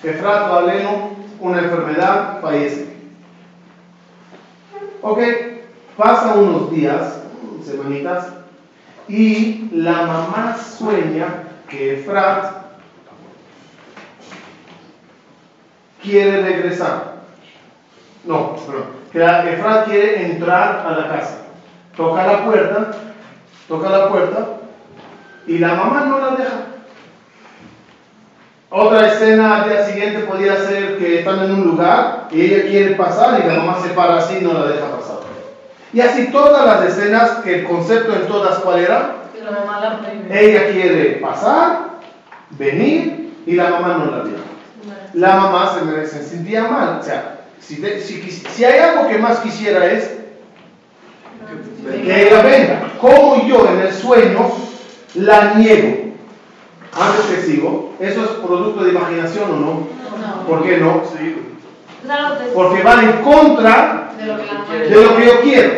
Efrat 0.02 0.48
Valeno, 0.48 1.10
una 1.40 1.58
enfermedad, 1.58 2.40
fallece. 2.40 2.96
Ok, 5.02 5.18
pasan 5.96 6.38
unos 6.38 6.70
días, 6.70 7.18
semanitas, 7.64 8.28
y 9.08 9.68
la 9.72 10.02
mamá 10.02 10.56
sueña 10.56 11.42
que 11.68 11.94
Efrat 11.94 12.62
quiere 16.00 16.42
regresar. 16.42 17.22
No, 18.24 18.54
perdón. 18.56 19.01
Que 19.12 19.18
Efrat 19.20 19.84
quiere 19.86 20.32
entrar 20.32 20.86
a 20.86 20.90
la 20.92 21.08
casa. 21.08 21.38
Toca 21.96 22.26
la 22.26 22.44
puerta, 22.44 22.90
toca 23.68 23.90
la 23.90 24.08
puerta 24.08 24.46
y 25.46 25.58
la 25.58 25.74
mamá 25.74 26.06
no 26.06 26.18
la 26.18 26.36
deja. 26.36 26.54
Otra 28.70 29.08
escena 29.08 29.62
al 29.62 29.68
día 29.68 29.84
siguiente 29.84 30.20
podría 30.20 30.56
ser 30.56 30.96
que 30.96 31.18
están 31.18 31.40
en 31.40 31.50
un 31.52 31.64
lugar 31.64 32.28
y 32.30 32.40
ella 32.40 32.62
quiere 32.62 32.94
pasar 32.94 33.40
y 33.44 33.46
la 33.46 33.56
mamá 33.62 33.78
se 33.82 33.90
para 33.90 34.16
así 34.16 34.38
y 34.40 34.44
no 34.44 34.54
la 34.54 34.66
deja 34.66 34.86
pasar. 34.96 35.18
Y 35.92 36.00
así 36.00 36.28
todas 36.32 36.64
las 36.64 36.86
escenas, 36.86 37.30
que 37.44 37.60
el 37.60 37.64
concepto 37.64 38.14
en 38.14 38.26
todas 38.26 38.60
cuál 38.60 38.78
era, 38.78 39.16
Que 39.34 39.44
la 39.44 39.50
mamá 39.50 39.78
la 39.78 39.98
prohíbe. 39.98 40.40
ella 40.40 40.72
quiere 40.72 41.04
pasar, 41.16 41.98
venir 42.50 43.34
y 43.44 43.54
la 43.56 43.68
mamá 43.68 43.98
no 43.98 44.10
la 44.10 44.24
deja 44.24 44.52
la 45.14 45.36
mamá 45.36 45.72
se, 45.74 46.06
se 46.06 46.22
sentía 46.22 46.64
mal. 46.68 46.98
O 47.00 47.02
sea, 47.02 47.40
si, 47.66 47.76
de- 47.76 48.00
si, 48.00 48.20
si 48.22 48.64
hay 48.64 48.78
algo 48.80 49.08
que 49.08 49.18
más 49.18 49.38
quisiera 49.38 49.86
es 49.86 50.10
que 52.04 52.26
ella 52.28 52.42
venga. 52.42 52.92
Como 53.00 53.46
yo 53.46 53.66
en 53.68 53.80
el 53.80 53.92
sueño 53.92 54.50
la 55.14 55.54
niego. 55.54 56.12
Antes 56.94 57.24
que 57.26 57.42
sigo, 57.42 57.94
¿eso 58.00 58.22
es 58.22 58.30
producto 58.46 58.84
de 58.84 58.90
imaginación 58.90 59.50
o 59.50 59.56
no? 59.56 59.66
No, 59.66 60.46
¿Por 60.46 60.62
qué 60.62 60.76
no? 60.76 61.02
Es 62.04 62.10
algo 62.10 62.38
que- 62.38 62.44
Porque 62.52 62.82
van 62.82 63.04
en 63.04 63.12
contra 63.22 64.12
de 64.18 64.26
lo 64.26 64.36
de 64.36 65.04
lo 65.06 65.16
que 65.16 65.26
yo 65.26 65.40
quiero. 65.40 65.70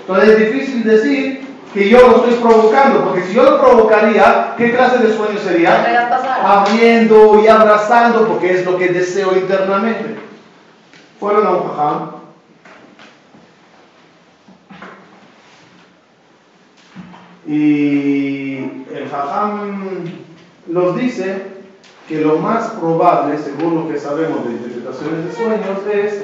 Entonces 0.00 0.28
es 0.30 0.52
difícil 0.52 0.84
decir 0.84 1.46
que 1.72 1.88
yo 1.88 2.00
lo 2.08 2.16
estoy 2.16 2.34
provocando, 2.42 3.04
porque 3.04 3.22
si 3.24 3.34
yo 3.34 3.42
lo 3.42 3.60
provocaría, 3.60 4.54
¿qué 4.56 4.72
clase 4.72 4.98
de 4.98 5.14
sueño 5.14 5.38
sería? 5.38 5.82
abriendo 6.42 7.40
y 7.44 7.48
abrazando 7.48 8.26
porque 8.26 8.52
es 8.54 8.64
lo 8.64 8.78
que 8.78 8.88
deseo 8.88 9.36
internamente. 9.36 10.16
Fueron 11.18 11.46
a 11.46 11.50
un 11.50 11.68
jajam. 11.68 12.10
Y 17.46 18.56
el 18.92 19.08
jajam 19.10 20.04
nos 20.66 20.96
dice 20.96 21.42
que 22.08 22.20
lo 22.20 22.38
más 22.38 22.70
probable, 22.72 23.38
según 23.38 23.76
lo 23.76 23.88
que 23.88 23.98
sabemos 23.98 24.44
de 24.44 24.52
interpretaciones 24.52 25.24
de 25.24 25.32
sueños, 25.32 25.86
es 25.92 26.22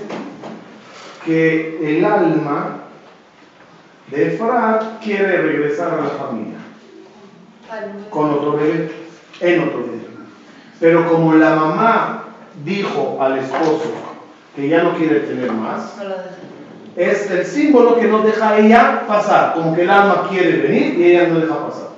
que 1.24 1.98
el 1.98 2.04
alma 2.04 2.78
de 4.08 4.34
Efrat 4.34 5.00
quiere 5.02 5.42
regresar 5.42 5.94
a 5.94 6.02
la 6.02 6.10
familia 6.10 6.58
con 8.10 8.30
otro 8.30 8.52
bebé, 8.52 8.92
en 9.40 9.62
otro 9.62 9.78
bebé. 9.78 10.02
Pero 10.80 11.08
como 11.08 11.34
la 11.34 11.54
mamá 11.54 12.24
dijo 12.64 13.18
al 13.20 13.38
esposo 13.38 14.11
que 14.54 14.68
ya 14.68 14.82
no 14.82 14.96
quiere 14.96 15.20
tener 15.20 15.50
más, 15.52 15.94
es 16.96 17.30
el 17.30 17.46
símbolo 17.46 17.98
que 17.98 18.06
no 18.06 18.22
deja 18.22 18.50
a 18.50 18.58
ella 18.58 19.04
pasar, 19.06 19.54
como 19.54 19.74
que 19.74 19.82
el 19.82 19.90
alma 19.90 20.28
quiere 20.28 20.58
venir 20.58 20.98
y 20.98 21.04
ella 21.12 21.28
no 21.28 21.40
deja 21.40 21.66
pasar. 21.66 21.88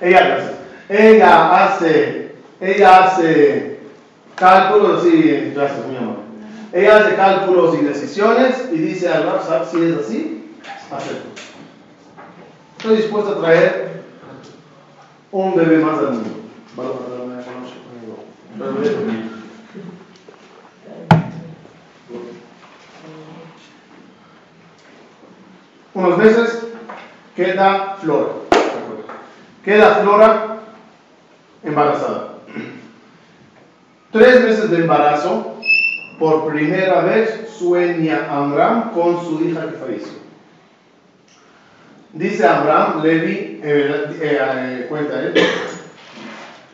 Ella 0.00 0.36
hace, 0.36 0.54
ella 0.88 1.66
hace 1.66 2.20
ella 2.60 3.04
hace 3.04 3.78
cálculos, 4.34 5.02
sí, 5.02 5.52
gracias, 5.54 5.86
mi 5.86 5.96
amor. 5.96 6.16
Ella 6.72 6.98
hace 6.98 7.16
cálculos 7.16 7.74
y 7.80 7.84
decisiones 7.84 8.68
y 8.70 8.76
dice 8.76 9.08
al 9.08 9.24
"Sab, 9.46 9.68
si 9.70 9.82
es 9.82 9.96
así, 9.96 10.56
acepto. 10.90 11.28
Estoy 12.76 12.96
dispuesto 12.98 13.32
a 13.32 13.40
traer 13.40 14.02
un 15.32 15.56
bebé 15.56 15.78
más 15.78 15.98
al 15.98 16.12
mundo. 16.12 16.30
Unos 25.92 26.18
meses 26.18 26.66
queda 27.34 27.96
Flora. 28.00 28.32
Queda 29.64 29.96
Flora 29.96 30.58
embarazada. 31.64 32.34
Tres 34.12 34.42
meses 34.42 34.70
de 34.70 34.78
embarazo, 34.78 35.56
por 36.18 36.48
primera 36.48 37.00
vez 37.00 37.48
sueña 37.58 38.26
Amram 38.30 38.90
con 38.90 39.24
su 39.24 39.42
hija 39.44 39.68
que 39.68 39.76
falleció. 39.76 40.20
Dice 42.12 42.46
Amram, 42.46 43.02
Levi, 43.02 43.60
eh, 43.62 44.16
eh, 44.20 44.38
eh, 44.40 44.86
cuenta 44.88 45.20
él, 45.20 45.34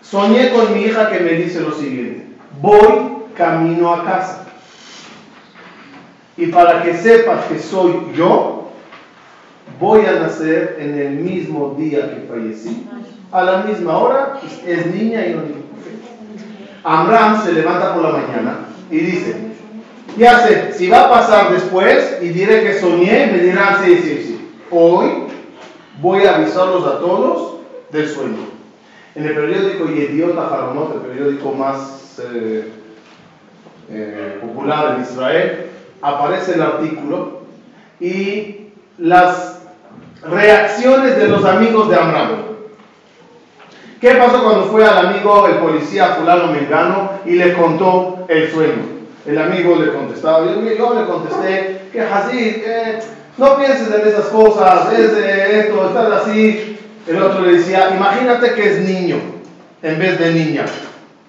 soñé 0.00 0.50
con 0.50 0.72
mi 0.72 0.85
hija 0.85 1.11
que 1.11 1.20
me 1.20 1.33
dice 1.33 1.61
lo 1.61 1.72
siguiente, 1.72 2.26
voy 2.61 3.24
camino 3.37 3.92
a 3.92 4.05
casa. 4.05 4.46
Y 6.38 6.46
para 6.46 6.83
que 6.83 6.94
sepas 6.94 7.44
que 7.46 7.59
soy 7.59 8.12
yo, 8.14 8.55
voy 9.80 10.06
a 10.06 10.20
nacer 10.20 10.76
en 10.78 10.98
el 10.98 11.10
mismo 11.16 11.74
día 11.78 12.14
que 12.14 12.26
fallecí, 12.28 12.86
a 13.32 13.42
la 13.42 13.58
misma 13.64 13.98
hora, 13.98 14.40
es 14.66 14.86
niña 14.86 15.26
y 15.26 15.34
no 15.34 15.42
niño. 15.42 15.66
Amram 16.84 17.44
se 17.44 17.52
levanta 17.52 17.94
por 17.94 18.02
la 18.04 18.10
mañana 18.10 18.58
y 18.90 18.98
dice, 18.98 19.36
ya 20.16 20.46
sé, 20.46 20.72
si 20.72 20.88
va 20.88 21.06
a 21.06 21.10
pasar 21.10 21.52
después 21.52 22.18
y 22.22 22.28
diré 22.28 22.62
que 22.62 22.78
soñé, 22.78 23.26
me 23.32 23.38
dirán, 23.38 23.84
sí, 23.84 23.96
sí, 23.96 24.22
sí. 24.24 24.50
Hoy 24.70 25.24
voy 26.00 26.24
a 26.24 26.36
avisarlos 26.36 26.86
a 26.86 27.00
todos 27.00 27.56
del 27.90 28.08
sueño. 28.08 28.56
En 29.14 29.24
el 29.24 29.34
periódico 29.34 29.86
Yediot 29.86 30.38
Aharonot, 30.38 30.94
el 30.94 31.00
periódico 31.00 31.52
más 31.52 32.20
eh, 32.22 32.70
eh, 33.90 34.38
popular 34.40 34.94
en 34.96 35.02
Israel, 35.02 35.66
aparece 36.02 36.54
el 36.54 36.62
artículo 36.62 37.40
y 37.98 38.68
las 38.98 39.55
reacciones 40.30 41.16
de 41.16 41.28
los 41.28 41.44
amigos 41.44 41.88
de 41.88 41.96
Amram. 41.96 42.46
¿Qué 44.00 44.10
pasó 44.14 44.44
cuando 44.44 44.64
fue 44.66 44.86
al 44.86 45.06
amigo, 45.06 45.46
el 45.48 45.56
policía 45.56 46.16
fulano 46.18 46.52
mengano, 46.52 47.10
y 47.24 47.32
le 47.32 47.54
contó 47.54 48.26
el 48.28 48.50
sueño? 48.52 48.96
El 49.24 49.38
amigo 49.38 49.76
le 49.76 49.92
contestaba, 49.92 50.44
yo, 50.44 50.94
le 50.94 51.06
contesté 51.06 51.88
que 51.92 52.00
así, 52.00 52.62
no 53.38 53.56
pienses 53.56 53.88
en 53.92 54.06
esas 54.06 54.26
cosas, 54.26 54.92
es 54.92 55.16
de 55.16 55.60
esto, 55.60 55.88
estás 55.88 56.22
así. 56.22 56.78
El 57.06 57.22
otro 57.22 57.40
le 57.40 57.58
decía, 57.58 57.94
imagínate 57.96 58.54
que 58.54 58.72
es 58.72 58.78
niño 58.80 59.16
en 59.82 59.98
vez 59.98 60.18
de 60.18 60.32
niña. 60.32 60.64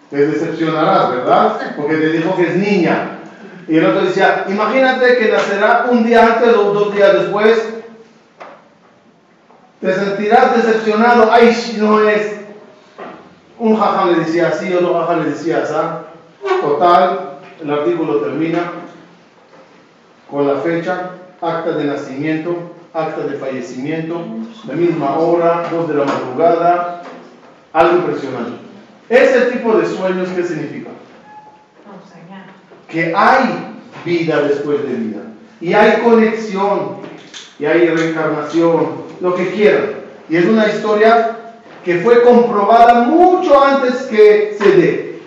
Te 0.10 0.28
decepcionarás, 0.28 1.12
¿verdad? 1.12 1.74
Porque 1.76 1.96
te 1.96 2.10
dijo 2.12 2.36
que 2.36 2.44
es 2.44 2.56
niña. 2.56 3.20
Y 3.68 3.78
el 3.78 3.86
otro 3.86 4.06
decía, 4.06 4.46
imagínate 4.48 5.18
que 5.18 5.30
nacerá 5.30 5.88
un 5.90 6.06
día 6.06 6.26
antes 6.26 6.56
o 6.56 6.74
dos 6.74 6.96
días 6.96 7.14
después. 7.14 7.77
Te 9.82 9.94
sentirás 9.94 10.56
decepcionado. 10.56 11.32
Ay, 11.32 11.54
si 11.54 11.78
no 11.78 12.08
es. 12.08 12.38
Un 13.60 13.76
jajam 13.76 14.12
le 14.12 14.20
decía 14.20 14.50
así, 14.50 14.74
otro 14.74 14.94
jajam 14.94 15.24
le 15.24 15.30
decía 15.32 15.64
así. 15.64 15.74
Total, 16.62 17.40
el 17.62 17.72
artículo 17.72 18.18
termina 18.18 18.72
con 20.30 20.48
la 20.48 20.56
fecha, 20.62 21.12
acta 21.42 21.72
de 21.72 21.86
nacimiento, 21.86 22.76
acta 22.94 23.22
de 23.22 23.38
fallecimiento, 23.38 24.26
la 24.68 24.74
misma 24.74 25.18
hora, 25.18 25.68
dos 25.72 25.88
de 25.88 25.96
la 25.96 26.06
madrugada, 26.06 27.04
algo 27.74 27.98
impresionante. 27.98 28.58
Ese 29.10 29.52
tipo 29.52 29.78
de 29.78 29.86
sueños, 29.86 30.30
¿qué 30.36 30.44
significa? 30.44 30.90
Que 32.90 33.14
hay 33.16 33.76
vida 34.06 34.42
después 34.42 34.84
de 34.84 34.94
vida, 34.96 35.22
y 35.62 35.74
hay 35.74 36.02
conexión, 36.02 36.98
y 37.60 37.66
hay 37.66 37.88
reencarnación, 37.88 39.07
lo 39.22 39.36
que 39.36 39.52
quieran. 39.52 39.96
Y 40.30 40.38
es 40.38 40.46
una 40.46 40.68
historia 40.68 41.38
que 41.84 42.00
fue 42.00 42.22
comprobada 42.24 43.04
mucho 43.04 43.64
antes 43.64 44.04
que 44.04 44.56
se 44.60 44.72
dé. 44.72 45.20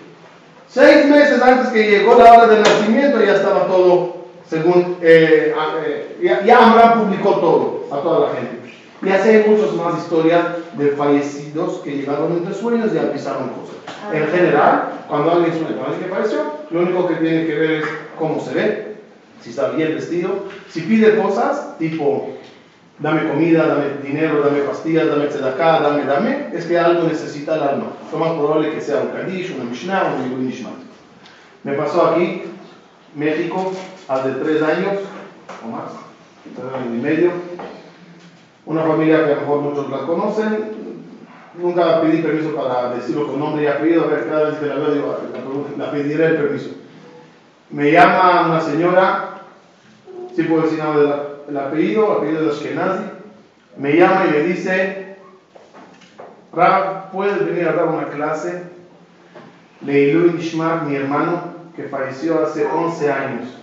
Seis 0.67 1.07
meses 1.07 1.41
antes 1.41 1.69
que 1.69 1.89
llegó 1.89 2.15
la 2.15 2.33
hora 2.33 2.47
del 2.47 2.61
nacimiento 2.61 3.19
ya 3.23 3.35
estaba 3.35 3.67
todo, 3.67 4.27
según, 4.47 4.97
eh, 5.01 5.53
eh, 5.85 6.17
ya, 6.21 6.45
ya 6.45 6.71
Abraham 6.71 7.05
publicó 7.05 7.35
todo 7.39 7.87
a 7.91 8.01
toda 8.01 8.27
la 8.27 8.35
gente. 8.35 8.61
Y 9.03 9.09
así 9.09 9.29
hay 9.29 9.49
muchas 9.49 9.73
más 9.73 9.97
historias 9.97 10.45
de 10.77 10.89
fallecidos 10.89 11.79
que 11.79 11.97
llegaron 11.97 12.33
entre 12.33 12.53
sueños 12.53 12.91
y 12.93 12.99
avisaron 12.99 13.49
cosas. 13.49 13.75
En 14.13 14.27
general, 14.27 15.05
cuando 15.07 15.31
alguien 15.31 15.53
sueña 15.53 15.75
con 15.75 15.91
alguien 15.91 16.03
que 16.03 16.15
falleció, 16.15 16.39
lo 16.69 16.81
único 16.81 17.07
que 17.07 17.15
tiene 17.15 17.47
que 17.47 17.55
ver 17.55 17.71
es 17.71 17.85
cómo 18.17 18.39
se 18.39 18.53
ve, 18.53 18.95
si 19.41 19.49
está 19.49 19.69
bien 19.69 19.95
vestido, 19.95 20.29
si 20.69 20.81
pide 20.81 21.17
cosas 21.17 21.77
tipo 21.79 22.29
dame 23.01 23.27
comida, 23.27 23.65
dame 23.65 23.97
dinero, 24.03 24.41
dame 24.41 24.61
pastillas, 24.61 25.07
dame 25.07 25.27
tzedakah, 25.27 25.81
dame, 25.81 26.05
dame, 26.05 26.49
es 26.53 26.65
que 26.65 26.77
algo 26.77 27.07
necesita 27.07 27.55
el 27.55 27.63
alma. 27.63 27.87
Lo 28.11 28.17
más 28.19 28.33
probable 28.33 28.71
que 28.71 28.81
sea 28.81 29.01
un 29.01 29.09
Kadish, 29.09 29.55
una 29.55 29.65
Mishnah, 29.65 30.15
un 30.33 30.45
Nishmat. 30.45 30.73
Me 31.63 31.73
pasó 31.73 32.07
aquí, 32.07 32.43
México, 33.15 33.71
hace 34.07 34.31
tres 34.31 34.61
años 34.61 34.99
o 35.63 35.67
más, 35.67 35.91
tres 36.43 36.73
años 36.73 36.93
y 36.93 37.01
medio. 37.01 37.31
Una 38.65 38.83
familia 38.83 39.25
que 39.25 39.31
a 39.31 39.35
lo 39.35 39.41
mejor 39.41 39.61
muchos 39.61 39.89
la 39.89 39.99
conocen. 39.99 40.81
Nunca 41.55 42.01
pedí 42.01 42.21
permiso 42.21 42.55
para 42.55 42.93
decirlo 42.93 43.27
con 43.27 43.39
nombre 43.39 43.63
y 43.63 43.67
apellido, 43.67 44.07
ver, 44.07 44.29
cada 44.29 44.51
vez 44.51 44.59
que 44.59 44.67
la 44.67 44.75
veo, 44.75 44.93
digo, 44.93 45.17
la, 45.77 45.91
pediré 45.91 46.27
el 46.27 46.35
permiso. 46.37 46.69
Me 47.71 47.91
llama 47.91 48.45
una 48.47 48.61
señora, 48.61 49.41
si 50.33 50.43
puedo 50.43 50.63
decir 50.63 50.79
nada 50.79 50.97
de 50.97 51.07
la 51.07 51.30
el 51.51 51.57
apellido, 51.57 52.13
apellido 52.13 52.45
de 52.45 52.51
Ashkenazi, 52.51 53.03
me 53.77 53.97
llama 53.97 54.25
y 54.27 54.31
me 54.31 54.43
dice, 54.43 55.17
Rab, 56.53 57.11
¿puedes 57.11 57.45
venir 57.45 57.67
a 57.67 57.73
dar 57.73 57.87
una 57.87 58.07
clase? 58.07 58.63
Leilu 59.85 60.31
Nishmat, 60.31 60.83
mi 60.83 60.95
hermano, 60.95 61.53
que 61.75 61.83
falleció 61.83 62.41
hace 62.41 62.65
11 62.65 63.11
años. 63.11 63.57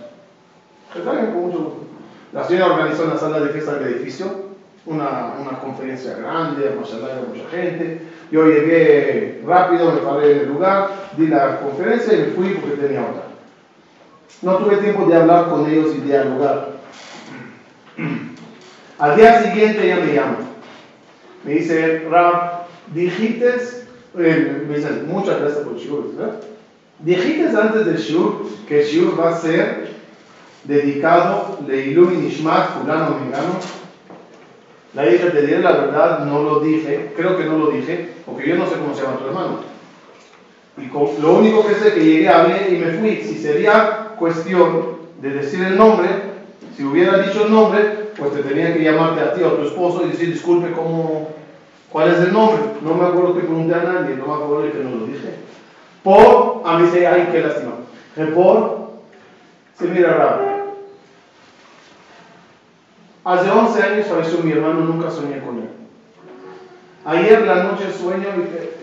La 2.31 2.43
señora 2.43 2.73
organizó 2.73 3.03
en 3.05 3.09
la 3.09 3.17
sala 3.17 3.39
de 3.39 3.49
fiesta 3.49 3.73
del 3.73 3.95
edificio 3.95 4.49
una, 4.85 5.33
una 5.39 5.59
conferencia 5.59 6.13
grande, 6.15 6.75
mashallah, 6.79 7.23
mucha 7.27 7.49
gente. 7.49 8.01
Yo 8.31 8.45
llegué 8.45 9.43
rápido, 9.47 9.93
me 9.93 10.01
paré 10.01 10.31
en 10.31 10.39
el 10.41 10.49
lugar, 10.49 10.89
di 11.17 11.27
la 11.27 11.59
conferencia 11.59 12.13
y 12.13 12.17
me 12.17 12.25
fui 12.27 12.49
porque 12.55 12.77
tenía 12.77 13.01
otra. 13.01 13.23
No 14.43 14.57
tuve 14.57 14.77
tiempo 14.77 15.05
de 15.05 15.15
hablar 15.15 15.49
con 15.49 15.67
ellos 15.67 15.95
y 15.95 16.01
dialogar. 16.01 16.78
Al 18.99 19.15
día 19.15 19.43
siguiente 19.43 19.85
ella 19.85 20.05
me 20.05 20.13
llama. 20.13 20.37
Me 21.43 21.53
dice, 21.53 22.05
Rab, 22.09 22.65
dijiste, 22.93 23.55
eh, 24.17 24.65
me 24.67 24.75
dice, 24.75 24.89
muchas 25.07 25.39
gracias 25.39 25.63
por 25.63 25.73
el 25.73 25.79
shiur, 25.79 26.15
¿verdad? 26.15 26.39
Dijiste 26.99 27.47
antes 27.57 27.85
del 27.85 27.97
shiur 27.97 28.45
que 28.67 28.81
el 28.81 28.85
shiur 28.85 29.19
va 29.19 29.29
a 29.29 29.39
ser 29.39 29.95
dedicado 30.65 31.59
de 31.65 31.85
Ilumi 31.87 32.17
Nishmat, 32.17 32.81
fulano 32.81 33.17
mengano. 33.19 33.55
La 34.93 35.03
dije, 35.03 35.29
te 35.29 35.41
diré 35.45 35.59
la 35.59 35.71
verdad, 35.71 36.25
no 36.25 36.43
lo 36.43 36.59
dije, 36.59 37.13
creo 37.15 37.37
que 37.37 37.45
no 37.45 37.57
lo 37.57 37.71
dije, 37.71 38.09
porque 38.25 38.49
yo 38.49 38.55
no 38.55 38.67
sé 38.67 38.75
cómo 38.75 38.93
se 38.93 39.03
llama 39.03 39.19
tu 39.19 39.27
hermano. 39.27 39.59
Y 40.77 40.87
con, 40.87 41.07
lo 41.21 41.37
único 41.37 41.65
que 41.65 41.75
sé 41.75 41.93
que 41.93 42.03
llegué, 42.03 42.29
hablé 42.29 42.69
y 42.71 42.77
me 42.77 42.91
fui. 42.93 43.17
Si 43.17 43.37
sería 43.37 44.15
cuestión 44.17 44.97
de 45.21 45.29
decir 45.29 45.63
el 45.63 45.77
nombre, 45.77 46.09
si 46.75 46.83
hubiera 46.83 47.19
dicho 47.19 47.45
el 47.45 47.51
nombre, 47.51 48.11
pues 48.17 48.33
te 48.33 48.43
tenía 48.43 48.73
que 48.73 48.83
llamarte 48.83 49.21
a 49.21 49.33
ti 49.33 49.41
o 49.43 49.47
a 49.47 49.55
tu 49.57 49.63
esposo 49.63 50.05
y 50.05 50.11
decir, 50.11 50.31
disculpe, 50.31 50.71
¿cómo, 50.71 51.29
¿cuál 51.91 52.11
es 52.11 52.19
el 52.19 52.33
nombre? 52.33 52.59
No 52.81 52.93
me 52.95 53.05
acuerdo 53.05 53.35
que 53.35 53.41
pregunté 53.41 53.73
a 53.75 53.83
nadie, 53.83 54.15
no 54.15 54.27
me 54.27 54.33
acuerdo 54.33 54.71
que 54.71 54.83
no 54.83 54.91
lo 54.91 55.05
dije. 55.05 55.35
Por, 56.03 56.61
a 56.65 56.77
mí 56.77 56.87
se, 56.89 57.05
ay, 57.07 57.29
qué 57.31 57.41
lástima. 57.41 57.71
Por, 58.33 58.91
se 59.77 59.87
mira 59.87 60.13
raro. 60.13 60.59
Hace 63.23 63.49
11 63.49 63.83
años 63.83 64.07
falleció 64.07 64.39
mi 64.39 64.51
hermano, 64.51 64.81
nunca 64.81 65.11
soñé 65.11 65.39
con 65.39 65.57
él. 65.59 65.69
Ayer 67.05 67.45
la 67.45 67.63
noche 67.63 67.91
sueño 67.91 68.27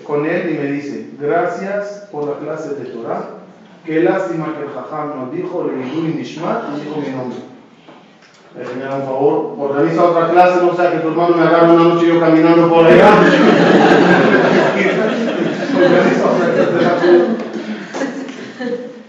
con 0.06 0.26
él 0.26 0.50
y 0.50 0.58
me 0.58 0.72
dice, 0.72 1.10
gracias 1.18 2.08
por 2.12 2.28
la 2.28 2.38
clase 2.38 2.74
de 2.74 2.86
Torah. 2.90 3.30
Qué 3.84 4.02
lástima 4.02 4.54
que 4.54 4.64
el 4.64 4.70
Jajam 4.70 5.20
nos 5.20 5.32
dijo, 5.32 5.64
le 5.64 5.76
dijo 5.76 7.00
mi 7.00 7.10
nombre. 7.10 7.55
Me 8.56 8.64
señala 8.64 8.96
un 8.96 9.04
favor, 9.04 9.54
organiza 9.58 10.04
otra 10.04 10.30
clase, 10.30 10.64
no 10.64 10.74
sea 10.74 10.92
que 10.92 10.98
tu 10.98 11.08
hermano 11.08 11.36
me 11.36 11.42
agarre 11.42 11.72
una 11.72 11.84
noche 11.84 12.08
yo 12.08 12.18
caminando 12.18 12.70
por 12.70 12.86
allá. 12.86 13.10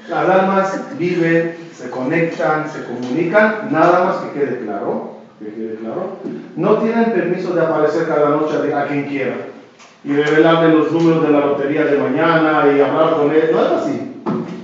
Las 0.10 0.30
almas 0.30 0.82
viven, 0.98 1.56
se 1.74 1.90
conectan, 1.90 2.70
se 2.70 2.84
comunican, 2.86 3.70
nada 3.72 4.06
más 4.06 4.18
que 4.18 4.40
quede 4.40 4.60
claro, 4.60 5.18
que 5.40 5.54
quede 5.54 5.76
claro. 5.76 6.18
No 6.56 6.78
tienen 6.80 7.12
permiso 7.12 7.54
de 7.54 7.62
aparecer 7.62 8.08
cada 8.08 8.30
noche 8.30 8.74
a 8.74 8.88
quien 8.88 9.06
quiera 9.06 9.36
y 10.04 10.14
revelarle 10.14 10.74
los 10.74 10.92
números 10.92 11.24
de 11.24 11.30
la 11.30 11.40
lotería 11.40 11.86
de 11.86 11.98
mañana 11.98 12.66
y 12.76 12.82
hablar 12.82 13.16
con 13.16 13.32
él. 13.32 13.50
No 13.52 13.62
es 13.62 13.72
así. 13.72 14.14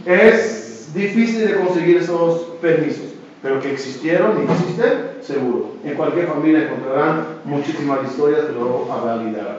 Es 0.05 0.91
difícil 0.93 1.47
de 1.47 1.55
conseguir 1.55 1.97
esos 1.97 2.41
permisos, 2.61 3.12
pero 3.43 3.59
que 3.59 3.73
existieron 3.73 4.39
y 4.39 4.51
existen, 4.51 5.17
seguro. 5.21 5.73
En 5.83 5.95
cualquier 5.95 6.27
familia 6.27 6.63
encontrarán 6.63 7.25
muchísimas 7.43 8.09
historias 8.09 8.45
que 8.45 8.53
lo 8.53 8.85
validarán. 8.85 9.57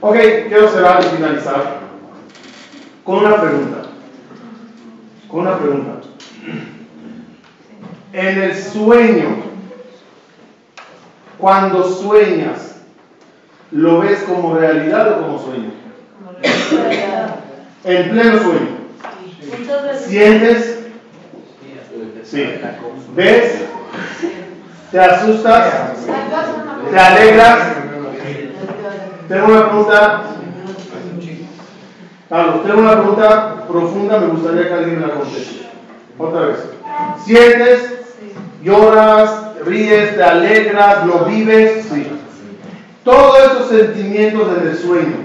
Ok, 0.00 0.16
quiero 0.46 0.68
cerrar 0.68 1.04
y 1.04 1.16
finalizar 1.16 1.80
con 3.04 3.18
una 3.18 3.40
pregunta. 3.40 3.82
Con 5.28 5.40
una 5.40 5.58
pregunta. 5.58 6.00
En 8.12 8.38
el 8.40 8.56
sueño, 8.56 9.36
cuando 11.38 11.82
sueñas, 11.82 12.76
¿lo 13.72 13.98
ves 13.98 14.22
como 14.22 14.54
realidad 14.54 15.12
o 15.12 15.22
como 15.22 15.38
sueño? 15.40 15.72
En 17.84 18.10
pleno 18.10 18.38
sueño. 18.38 18.82
¿Sientes? 20.06 20.71
Sí. 22.32 22.42
¿Ves? 23.14 23.60
¿Te 24.90 24.98
asustas? 24.98 25.98
¿Te 26.90 26.98
alegras? 26.98 27.58
Tengo 29.28 29.46
una 29.48 29.68
pregunta. 29.68 30.22
Carlos, 32.30 32.64
tengo 32.64 32.80
una 32.80 32.92
pregunta 32.92 33.66
profunda, 33.68 34.18
me 34.18 34.26
gustaría 34.28 34.66
que 34.66 34.72
alguien 34.72 35.00
me 35.02 35.06
la 35.08 35.12
conteste. 35.12 35.66
Otra 36.16 36.40
vez. 36.46 36.56
¿Sientes? 37.22 38.00
¿Lloras? 38.62 39.30
¿Ríes? 39.66 40.16
¿Te 40.16 40.22
alegras? 40.22 41.04
¿Lo 41.04 41.26
vives? 41.26 41.84
Sí. 41.84 42.06
Todos 43.04 43.38
esos 43.40 43.68
sentimientos 43.68 44.48
en 44.56 44.68
el 44.68 44.78
sueño, 44.78 45.16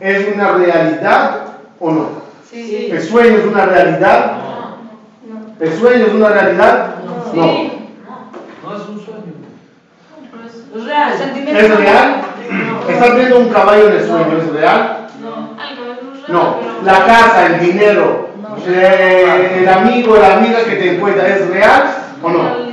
¿es 0.00 0.34
una 0.34 0.54
realidad 0.54 1.40
o 1.78 1.92
no? 1.92 2.08
Sí. 2.50 2.88
¿El 2.90 3.00
sueño 3.00 3.38
es 3.38 3.44
una 3.44 3.66
realidad? 3.66 4.45
¿El 5.60 5.72
sueño 5.78 6.06
es 6.06 6.14
una 6.14 6.28
realidad? 6.28 6.94
No. 7.34 7.44
No 7.44 8.76
es 8.76 8.88
un 8.88 9.00
sueño. 9.04 9.32
Es 10.74 10.84
real. 10.84 11.12
¿Es 11.56 11.78
real? 11.78 12.16
¿Estás 12.88 13.16
viendo 13.16 13.38
un 13.40 13.48
caballo 13.48 13.88
en 13.88 13.96
el 13.96 14.06
sueño? 14.06 14.38
¿Es 14.38 14.52
real? 14.52 15.06
Algo 15.58 15.92
es 15.92 15.98
real. 16.02 16.24
No. 16.28 16.56
pero- 16.60 16.82
La 16.84 17.06
casa, 17.06 17.46
el 17.46 17.60
dinero, 17.60 18.30
el 18.66 19.68
amigo, 19.68 20.16
la 20.16 20.36
amiga 20.36 20.58
que 20.64 20.76
te 20.76 20.96
encuentra, 20.96 21.26
¿es 21.28 21.48
real 21.48 21.82
o 22.22 22.30
no? 22.30 22.66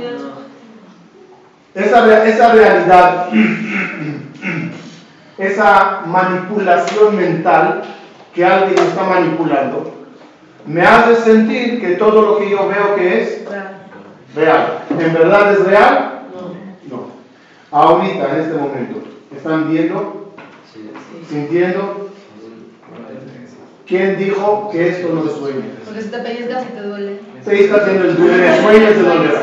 Esa, 1.74 2.24
esa 2.24 2.52
realidad, 2.52 3.28
esa 5.38 6.02
manipulación 6.06 7.16
mental 7.16 7.82
que 8.32 8.44
alguien 8.44 8.78
está 8.78 9.02
manipulando, 9.04 10.03
me 10.66 10.82
hace 10.82 11.16
sentir 11.16 11.80
que 11.80 11.96
todo 11.96 12.22
lo 12.22 12.38
que 12.38 12.50
yo 12.50 12.68
veo 12.68 12.96
que 12.96 13.22
es 13.22 13.44
real. 14.34 14.84
¿En 14.90 15.12
verdad 15.12 15.52
es 15.52 15.64
real? 15.64 16.22
No. 16.90 17.06
Ahorita, 17.70 18.34
en 18.34 18.40
este 18.40 18.54
momento, 18.54 19.02
¿están 19.34 19.70
viendo? 19.70 20.32
¿Sintiendo? 21.28 22.10
¿Quién 23.86 24.18
dijo 24.18 24.70
que 24.72 24.88
esto 24.88 25.08
no 25.12 25.26
es 25.26 25.32
sueño? 25.36 25.62
Porque 25.84 26.00
si 26.00 26.08
te 26.08 26.18
pellizcas 26.18 26.64
y 26.64 26.74
te 26.74 26.82
duele. 26.82 27.20
Te 27.44 27.64
está 27.64 27.76
haciendo 27.76 28.04
el 28.04 28.16
duelo 28.16 28.42
de 28.42 28.62
sueños 28.62 28.96
de 28.96 29.02
dónde 29.02 29.28
va. 29.28 29.40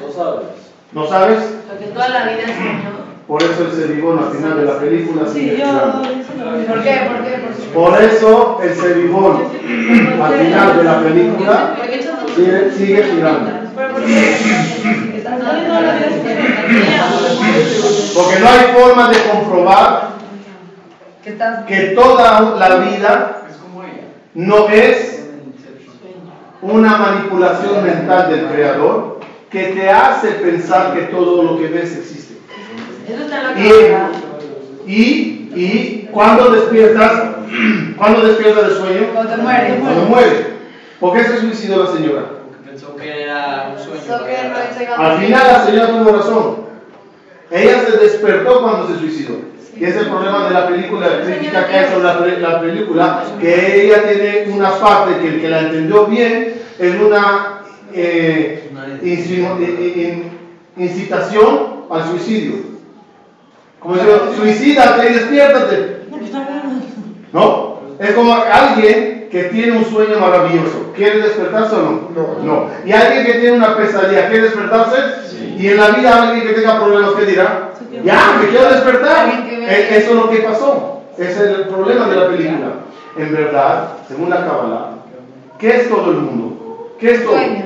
No 0.00 0.12
sabes. 0.12 0.46
¿No 0.92 1.06
sabes? 1.08 1.38
Porque 1.68 1.86
toda 1.86 2.08
la 2.08 2.24
vida 2.24 2.42
es 2.42 2.56
sueño. 2.56 3.01
Por 3.26 3.42
eso 3.42 3.64
el 3.64 3.72
ceribón 3.72 4.18
al 4.18 4.32
final 4.36 4.56
de 4.58 4.64
la 4.64 4.78
película 4.78 5.28
sigue 5.28 5.56
girando. 5.56 6.02
¿Por 6.02 6.82
qué? 6.82 7.08
¿Por 7.72 7.98
qué? 7.98 8.06
Eso 8.06 8.60
el 8.62 8.74
ceribón 8.74 9.42
al 10.20 10.32
final 10.34 10.76
de 10.76 10.84
la 10.84 11.00
película 11.00 11.76
sigue, 12.34 12.70
sigue 12.72 13.02
girando. 13.04 13.50
Porque 18.14 18.38
no 18.40 18.48
hay 18.48 18.60
forma 18.74 19.08
de 19.08 19.16
comprobar 19.30 20.12
Que 21.66 21.80
toda 21.94 22.56
la 22.58 22.76
vida 22.76 23.42
no 24.34 24.68
es 24.68 25.26
una 26.62 26.96
manipulación 26.96 27.84
mental 27.84 28.30
del 28.30 28.46
creador 28.46 29.20
que 29.50 29.64
te 29.64 29.90
hace 29.90 30.28
pensar 30.32 30.94
que 30.94 31.02
todo 31.02 31.42
lo 31.42 31.58
que 31.58 31.68
ves 31.68 31.96
existe. 31.96 32.21
Eso 33.08 33.22
está 33.24 33.38
en 33.40 33.44
la 33.44 33.52
Y, 33.66 33.68
cabeza. 33.70 34.08
y, 34.86 35.50
y 35.54 36.08
cuando 36.12 36.50
despiertas, 36.50 37.12
cuando 37.96 38.20
despiertas 38.26 38.68
del 38.68 38.76
sueño, 38.78 39.06
Cuando 39.12 39.34
te 39.34 39.42
mueres. 39.42 39.80
cuando 39.80 40.02
muere. 40.04 40.46
¿Por 41.00 41.16
qué 41.16 41.24
se 41.24 41.38
suicidó 41.40 41.84
la 41.84 41.90
señora? 41.90 42.22
Porque 42.48 42.70
pensó 42.70 42.96
que 42.96 43.22
era 43.22 43.74
un 43.76 43.82
sueño. 43.82 44.24
Que 44.24 44.86
no. 44.88 45.02
Al 45.02 45.18
final 45.18 45.46
la 45.52 45.64
señora 45.64 45.88
tuvo 45.88 46.12
razón. 46.16 46.56
Ella 47.50 47.80
se 47.84 47.96
despertó 47.98 48.62
cuando 48.62 48.88
se 48.88 48.98
suicidó. 49.00 49.34
Y 49.76 49.84
es 49.84 49.96
el 49.96 50.06
problema 50.08 50.46
de 50.48 50.54
la 50.54 50.68
película, 50.68 51.08
la 51.08 51.24
crítica 51.24 51.66
que 51.66 51.74
ha 51.74 51.86
hecho 51.88 52.02
la, 52.02 52.14
la 52.14 52.60
película, 52.60 53.24
que 53.40 53.84
ella 53.86 54.02
tiene 54.06 54.54
una 54.54 54.70
parte 54.78 55.18
que 55.20 55.28
el 55.28 55.40
que 55.40 55.48
la 55.48 55.60
entendió 55.60 56.06
bien 56.06 56.54
es 56.78 57.00
una 57.00 57.62
eh, 57.92 58.70
in- 59.02 60.30
incitación 60.76 61.84
al 61.90 62.04
suicidio. 62.08 62.71
Como 63.82 63.96
digo, 63.96 64.32
suicídate 64.36 65.10
y 65.10 65.14
despiértate. 65.14 66.02
¿No? 67.32 67.72
Es 67.98 68.10
como 68.12 68.34
alguien 68.34 69.28
que 69.30 69.44
tiene 69.44 69.78
un 69.78 69.84
sueño 69.84 70.18
maravilloso. 70.20 70.92
¿Quiere 70.94 71.22
despertarse 71.22 71.74
o 71.76 71.82
no? 71.82 72.08
No. 72.44 72.66
Y 72.84 72.92
alguien 72.92 73.24
que 73.26 73.32
tiene 73.34 73.56
una 73.56 73.76
pesadilla, 73.76 74.28
¿quiere 74.28 74.44
despertarse? 74.44 74.96
Y 75.58 75.68
en 75.68 75.76
la 75.76 75.88
vida 75.90 76.22
alguien 76.22 76.46
que 76.46 76.54
tenga 76.54 76.78
problemas, 76.80 77.12
¿qué 77.12 77.24
dirá? 77.26 77.70
Ya, 78.04 78.38
me 78.40 78.48
quiero 78.48 78.70
despertar. 78.70 79.28
Eh, 79.48 79.88
Eso 79.92 80.10
es 80.10 80.16
lo 80.16 80.30
que 80.30 80.38
pasó. 80.38 81.02
Ese 81.16 81.30
es 81.30 81.40
el 81.40 81.68
problema 81.68 82.06
de 82.08 82.16
la 82.16 82.28
película. 82.28 82.66
En 83.16 83.32
verdad, 83.32 83.88
según 84.08 84.30
la 84.30 84.44
Kabbalah, 84.44 84.90
¿qué 85.58 85.76
es 85.76 85.88
todo 85.88 86.10
el 86.10 86.16
mundo? 86.18 86.94
¿Qué 86.98 87.12
es 87.12 87.24
todo? 87.24 87.34
Sueño. 87.34 87.64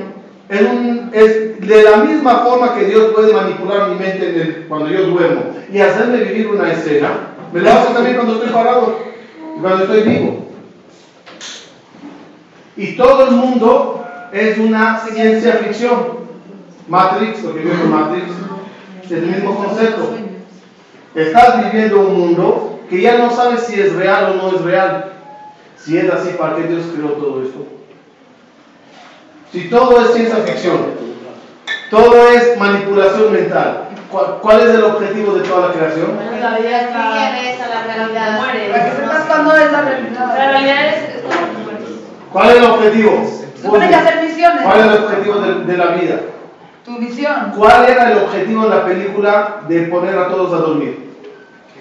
Es, 0.49 1.59
de 1.59 1.83
la 1.83 1.97
misma 1.97 2.39
forma 2.39 2.75
que 2.75 2.85
Dios 2.85 3.13
puede 3.13 3.33
manipular 3.33 3.89
mi 3.89 3.95
mente 3.95 4.65
cuando 4.69 4.89
yo 4.89 5.07
duermo 5.07 5.41
y 5.71 5.79
hacerme 5.79 6.23
vivir 6.23 6.47
una 6.47 6.71
escena, 6.71 7.33
me 7.51 7.59
lo 7.59 7.69
hace 7.69 7.93
también 7.93 8.15
cuando 8.15 8.35
estoy 8.35 8.49
parado 8.49 8.99
y 9.57 9.59
cuando 9.59 9.83
estoy 9.83 10.01
vivo. 10.03 10.47
Y 12.77 12.95
todo 12.95 13.27
el 13.27 13.31
mundo 13.31 14.05
es 14.31 14.57
una 14.57 14.99
ciencia 14.99 15.53
ficción. 15.53 16.27
Matrix, 16.87 17.43
lo 17.43 17.53
que 17.53 17.61
vio 17.61 17.73
en 17.73 17.91
Matrix, 17.91 18.27
es 19.03 19.11
el 19.11 19.23
mismo 19.23 19.55
concepto. 19.55 20.13
Estás 21.15 21.63
viviendo 21.63 21.99
un 21.99 22.17
mundo 22.17 22.79
que 22.89 23.01
ya 23.01 23.17
no 23.17 23.31
sabes 23.31 23.63
si 23.63 23.79
es 23.79 23.93
real 23.93 24.31
o 24.31 24.35
no 24.35 24.55
es 24.55 24.61
real. 24.61 25.13
Si 25.77 25.97
es 25.97 26.09
así, 26.09 26.35
¿para 26.37 26.55
qué 26.55 26.63
Dios 26.63 26.85
creó 26.93 27.13
todo 27.13 27.41
esto? 27.41 27.76
Si 29.51 29.69
todo 29.69 30.01
es 30.01 30.13
ciencia 30.13 30.37
ficción, 30.37 30.91
todo 31.89 32.29
es 32.31 32.57
manipulación 32.57 33.31
mental, 33.31 33.87
¿cuál, 34.11 34.39
cuál 34.41 34.61
es 34.61 34.75
el 34.75 34.83
objetivo 34.83 35.35
de 35.35 35.47
toda 35.47 35.67
la 35.67 35.73
creación? 35.73 36.17
La 36.17 36.31
realidad. 36.31 36.79
Es 36.79 36.91
la 36.91 37.83
realidad. 37.83 38.39
La 40.37 40.51
realidad 40.51 40.87
es. 40.87 40.95
¿Cuál 42.31 42.49
es 42.49 42.55
el 42.57 42.63
objetivo? 42.63 43.31
Supone 43.61 43.89
que 43.89 43.95
hacer 43.95 44.23
misiones. 44.23 44.63
¿Cuál 44.63 44.79
es 44.79 44.85
el 44.85 45.03
objetivo 45.03 45.35
de, 45.39 45.63
de 45.63 45.77
la 45.77 45.85
vida? 45.87 46.19
Tu 46.83 46.91
misión. 46.91 47.53
¿Cuál 47.57 47.89
era 47.89 48.11
el 48.11 48.17
objetivo 48.19 48.63
en 48.65 48.69
la 48.69 48.85
película 48.85 49.61
de 49.67 49.81
poner 49.83 50.17
a 50.17 50.27
todos 50.27 50.53
a 50.53 50.57
dormir? 50.57 51.07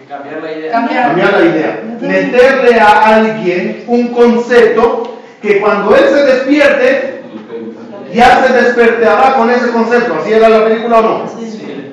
Cambiar 0.09 0.41
la 0.41 0.53
idea. 0.53 0.73
Cambiar. 0.73 1.07
Cambiar 1.09 1.33
la 1.33 1.45
idea. 1.45 1.83
Meterle 2.01 2.81
a 2.81 3.17
alguien 3.17 3.85
un 3.89 4.09
concepto 4.09 5.19
que 5.43 5.61
cuando 5.61 5.97
él 5.97 6.05
se 6.09 6.25
despierte, 6.25 7.16
ya 8.17 8.45
se 8.45 8.53
despertará 8.53 9.35
con 9.35 9.51
ese 9.51 9.71
concepto. 9.71 10.15
¿Así 10.21 10.33
era 10.33 10.49
la 10.49 10.65
película 10.65 10.99
o 10.99 11.03
no? 11.03 11.25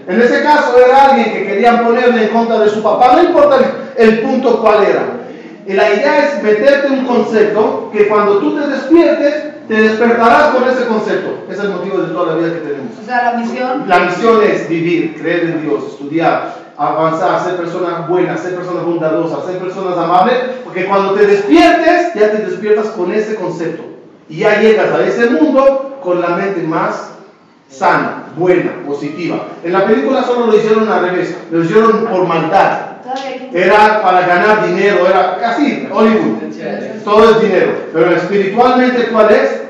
En 0.07 0.21
ese 0.21 0.43
caso 0.43 0.77
era 0.77 1.11
alguien 1.11 1.33
que 1.33 1.45
querían 1.45 1.83
ponerle 1.85 2.23
en 2.23 2.29
contra 2.29 2.59
de 2.59 2.69
su 2.69 2.81
papá, 2.81 3.13
no 3.15 3.23
importa 3.23 3.57
el, 3.57 4.09
el 4.09 4.19
punto 4.19 4.61
cuál 4.61 4.83
era. 4.83 5.03
Y 5.65 5.73
la 5.73 5.93
idea 5.93 6.25
es 6.25 6.43
meterte 6.43 6.87
un 6.87 7.05
concepto 7.05 7.89
que 7.93 8.07
cuando 8.09 8.39
tú 8.39 8.59
te 8.59 8.67
despiertes, 8.67 9.53
te 9.67 9.73
despertarás 9.75 10.53
con 10.55 10.67
ese 10.67 10.85
concepto. 10.87 11.45
Ese 11.49 11.59
es 11.59 11.65
el 11.65 11.69
motivo 11.69 11.99
de 11.99 12.13
toda 12.13 12.33
la 12.33 12.35
vida 12.35 12.53
que 12.53 12.67
tenemos. 12.67 12.99
O 13.01 13.05
sea, 13.05 13.31
la 13.31 13.39
misión. 13.39 13.83
La 13.87 13.99
misión 13.99 14.43
es 14.43 14.67
vivir, 14.67 15.15
creer 15.21 15.43
en 15.43 15.61
Dios, 15.61 15.83
estudiar, 15.87 16.53
avanzar, 16.77 17.41
ser 17.45 17.55
personas 17.55 18.07
buenas, 18.09 18.41
ser 18.41 18.55
personas 18.55 18.83
bondadosas, 18.83 19.45
ser 19.45 19.57
personas 19.57 19.97
amables, 19.97 20.37
porque 20.65 20.85
cuando 20.85 21.13
te 21.13 21.27
despiertes, 21.27 22.13
ya 22.13 22.31
te 22.31 22.45
despiertas 22.45 22.87
con 22.87 23.13
ese 23.13 23.35
concepto. 23.35 23.92
Y 24.33 24.37
ya 24.37 24.59
llegas 24.59 24.91
a 24.91 25.05
ese 25.05 25.29
mundo 25.29 25.99
con 26.01 26.19
la 26.19 26.29
mente 26.29 26.63
más 26.63 27.11
sana, 27.69 28.23
buena, 28.35 28.71
positiva. 28.83 29.45
En 29.63 29.73
la 29.73 29.85
película 29.85 30.23
solo 30.23 30.47
lo 30.47 30.57
hicieron 30.57 30.91
al 30.91 31.07
revés, 31.07 31.37
lo 31.51 31.63
hicieron 31.63 32.07
por 32.07 32.25
maldad. 32.25 32.79
Era 33.53 34.01
para 34.01 34.25
ganar 34.25 34.65
dinero, 34.65 35.07
era 35.07 35.37
casi 35.39 35.87
Hollywood. 35.91 36.51
Todo 37.03 37.29
es 37.29 37.41
dinero. 37.43 37.73
Pero 37.93 38.09
espiritualmente, 38.09 39.09
¿cuál 39.09 39.29
es? 39.29 39.61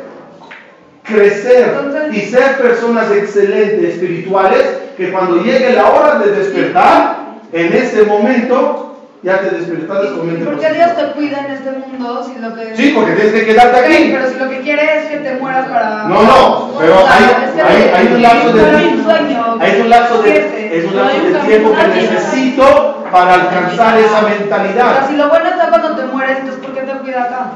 Crecer 1.03 2.09
y 2.13 2.21
ser 2.21 2.57
personas 2.59 3.11
excelentes, 3.11 3.95
espirituales, 3.95 4.63
que 4.95 5.11
cuando 5.11 5.43
llegue 5.43 5.73
la 5.73 5.89
hora 5.89 6.19
de 6.19 6.31
despertar, 6.31 7.17
en 7.51 7.73
ese 7.73 8.03
momento 8.03 8.92
ya 9.23 9.39
te 9.39 9.49
despertaste 9.55 10.07
con 10.17 10.27
mente 10.27 10.43
¿Por 10.45 10.59
qué 10.59 10.67
positiva. 10.67 10.85
Dios 10.93 10.97
te 10.97 11.11
cuida 11.13 11.39
en 11.45 11.51
este 11.53 11.71
mundo 11.71 12.23
si 12.25 12.39
lo 12.41 12.53
que... 12.55 12.75
Sí, 12.75 12.91
porque 12.93 13.11
tienes 13.13 13.33
que 13.33 13.45
quedarte 13.45 13.77
aquí. 13.79 14.09
pero 14.13 14.29
si 14.29 14.37
lo 14.37 14.49
que 14.49 14.59
quiere 14.59 14.97
es 14.97 15.05
que 15.05 15.17
te 15.17 15.35
mueras 15.35 15.67
para... 15.69 16.03
No, 16.03 16.23
no, 16.23 16.71
pero 16.77 16.93
O 17.03 17.07
sea, 17.07 17.15
hay, 17.17 17.23
es 17.45 17.51
que 17.51 17.61
hay, 17.61 17.91
hay 17.95 18.13
un 18.13 18.21
lapso 18.21 18.53
de 18.53 18.71
no 18.71 18.77
hay 18.77 18.87
un 18.87 19.03
sueño. 19.03 19.57
hay 19.61 19.81
un 19.81 19.89
lapso 19.89 20.21
de, 20.23 20.77
es 20.77 20.85
un 20.85 20.95
lapso 20.97 21.17
de 21.21 21.39
tiempo 21.47 21.73
que 21.73 21.87
necesito 22.01 23.05
para 23.11 23.33
alcanzar 23.35 23.97
esa 23.99 24.21
Pero 24.25 24.39
mentalidad. 24.39 25.07
si 25.07 25.15
lo 25.15 25.29
bueno 25.29 25.47
está 25.49 25.69
cuando 25.69 25.95
te 25.95 26.03
mueres, 26.05 26.39
entonces 26.39 26.61
¿por 26.65 26.73
qué 26.75 26.81
te 26.81 26.91
cuida 26.99 27.23
acá? 27.23 27.51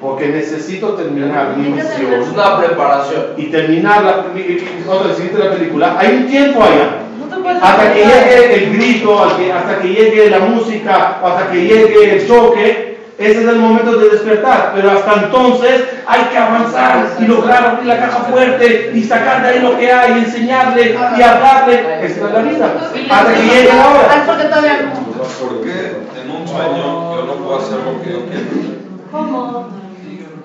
Porque 0.00 0.28
necesito 0.28 0.94
terminar 0.94 1.56
mi 1.56 1.70
misión. 1.70 2.12
Es 2.14 2.28
una 2.28 2.58
preparación. 2.58 3.26
y 3.36 3.46
terminar 3.46 4.02
la, 4.04 4.24
y- 4.34 4.40
y- 4.40 4.84
otra 4.88 5.14
siguiente 5.14 5.42
la 5.42 5.52
película, 5.52 5.96
hay 5.98 6.16
un 6.16 6.26
tiempo 6.26 6.62
allá. 6.62 6.88
Hasta 7.62 7.92
que 7.92 8.04
llegue 8.04 8.54
el 8.64 8.76
grito, 8.76 9.22
hasta 9.24 9.78
que- 9.80 9.88
llegue 9.88 10.30
la 10.30 10.38
música, 10.40 11.18
hasta 11.22 11.50
que 11.50 11.60
llegue 11.62 12.14
el 12.16 12.26
choque, 12.28 12.98
ese 13.18 13.42
es 13.42 13.48
el 13.48 13.56
momento 13.56 13.96
de 13.96 14.10
despertar. 14.10 14.72
Pero 14.74 14.90
hasta 14.90 15.12
entonces 15.24 15.84
hay 16.06 16.20
que 16.30 16.36
avanzar 16.38 17.06
y 17.18 17.24
lograr 17.24 17.64
abrir 17.64 17.86
la 17.86 17.98
caja 17.98 18.18
fuerte 18.30 18.90
y 18.94 19.02
sacar 19.02 19.42
de 19.42 19.48
ahí 19.48 19.60
lo 19.60 19.78
que 19.78 19.90
hay, 19.90 20.12
y 20.12 20.18
enseñarle 20.24 20.96
y 21.18 21.22
hablarle. 21.22 22.04
Esa 22.04 22.26
es 22.26 22.32
la 22.32 22.40
vida. 22.42 22.74
Hasta 23.10 23.34
que 23.34 23.42
llegue 23.42 23.68
la 23.68 23.82
Ah, 23.84 23.88
hora. 23.90 24.24
no. 24.26 25.06
¿Por 25.46 25.60
qué 25.62 25.96
en 26.22 26.30
un 26.30 26.46
sueño 26.46 27.16
yo 27.16 27.24
no 27.26 27.32
puedo 27.34 27.58
hacer 27.58 27.78
lo 27.78 28.02
que 28.02 28.10
yo 28.12 28.20
quiero? 28.26 28.76
¿Cómo? 29.10 29.68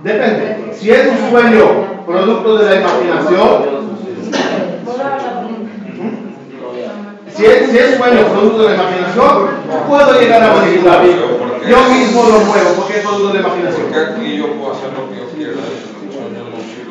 Depende. 0.04 0.74
Si 0.74 0.90
es 0.90 1.08
un 1.08 1.30
sueño 1.30 2.04
producto 2.08 2.58
de 2.58 2.70
la 2.70 2.76
imaginación, 2.82 3.82
Si 7.36 7.46
es, 7.46 7.72
si 7.72 7.78
es 7.78 7.98
sueño 7.98 8.26
producto 8.28 8.64
de 8.64 8.70
la 8.70 8.76
imaginación, 8.76 9.50
puedo 9.88 10.20
llegar 10.20 10.44
a 10.44 10.54
manipularlo. 10.54 11.12
Yo 11.68 11.90
mismo 11.90 12.24
lo 12.24 12.40
muevo 12.40 12.70
porque 12.78 12.98
es 12.98 13.06
producto 13.06 13.28
de 13.28 13.34
la 13.36 13.40
imaginación. 13.40 13.84
Porque 13.84 14.00
aquí 14.00 14.38
yo 14.38 14.54
puedo 14.54 14.74
hacer 14.74 14.90
lo 14.94 15.10
que 15.10 15.18
yo 15.18 15.30
quiera 15.30 15.52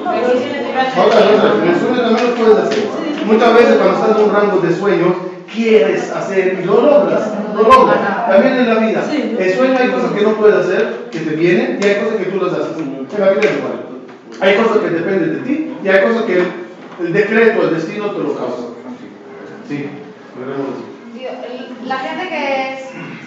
y 0.01 0.19
en 0.19 1.69
el 1.69 1.81
sueño 1.81 2.01
en 2.01 2.09
el 2.09 2.17
también 2.17 2.31
lo 2.31 2.35
puedes 2.35 2.59
hacer. 2.59 2.85
Muchas 3.27 3.55
veces 3.55 3.77
cuando 3.77 3.95
estás 3.97 4.17
en 4.17 4.25
un 4.25 4.35
rango 4.35 4.59
de 4.61 4.77
sueños, 4.77 5.13
quieres 5.53 6.11
hacer 6.11 6.59
y 6.61 6.65
lo 6.65 6.81
logras, 6.81 7.33
lo 7.55 7.63
logras. 7.63 8.29
También 8.29 8.55
en 8.55 8.69
la 8.69 8.81
vida. 8.81 9.05
El 9.39 9.55
sueño 9.55 9.77
hay 9.79 9.89
cosas 9.91 10.13
que 10.13 10.23
no 10.23 10.35
puedes 10.35 10.57
hacer, 10.57 11.09
que 11.11 11.21
te 11.21 11.37
vienen, 11.37 11.79
y 11.83 11.87
hay 11.87 12.03
cosas 12.03 12.17
que 12.19 12.25
tú 12.25 12.45
las 12.45 12.55
haces. 12.55 12.77
En 12.79 13.21
la 13.21 13.31
vida 13.31 13.41
es 13.43 13.59
igual. 13.59 13.85
Hay 14.41 14.57
cosas 14.57 14.79
que 14.79 14.91
dependen 14.91 15.35
de 15.35 15.41
ti, 15.41 15.73
y 15.85 15.89
hay 15.89 16.03
cosas 16.03 16.23
que 16.23 16.39
el, 16.39 16.47
el 17.01 17.13
decreto, 17.13 17.63
el 17.63 17.75
destino 17.75 18.11
te 18.11 18.19
lo 18.19 18.35
causa. 18.35 18.69
Sí, 19.69 19.89
La 21.85 21.99
gente 21.99 22.29
que 22.29 22.73
es 22.73 22.81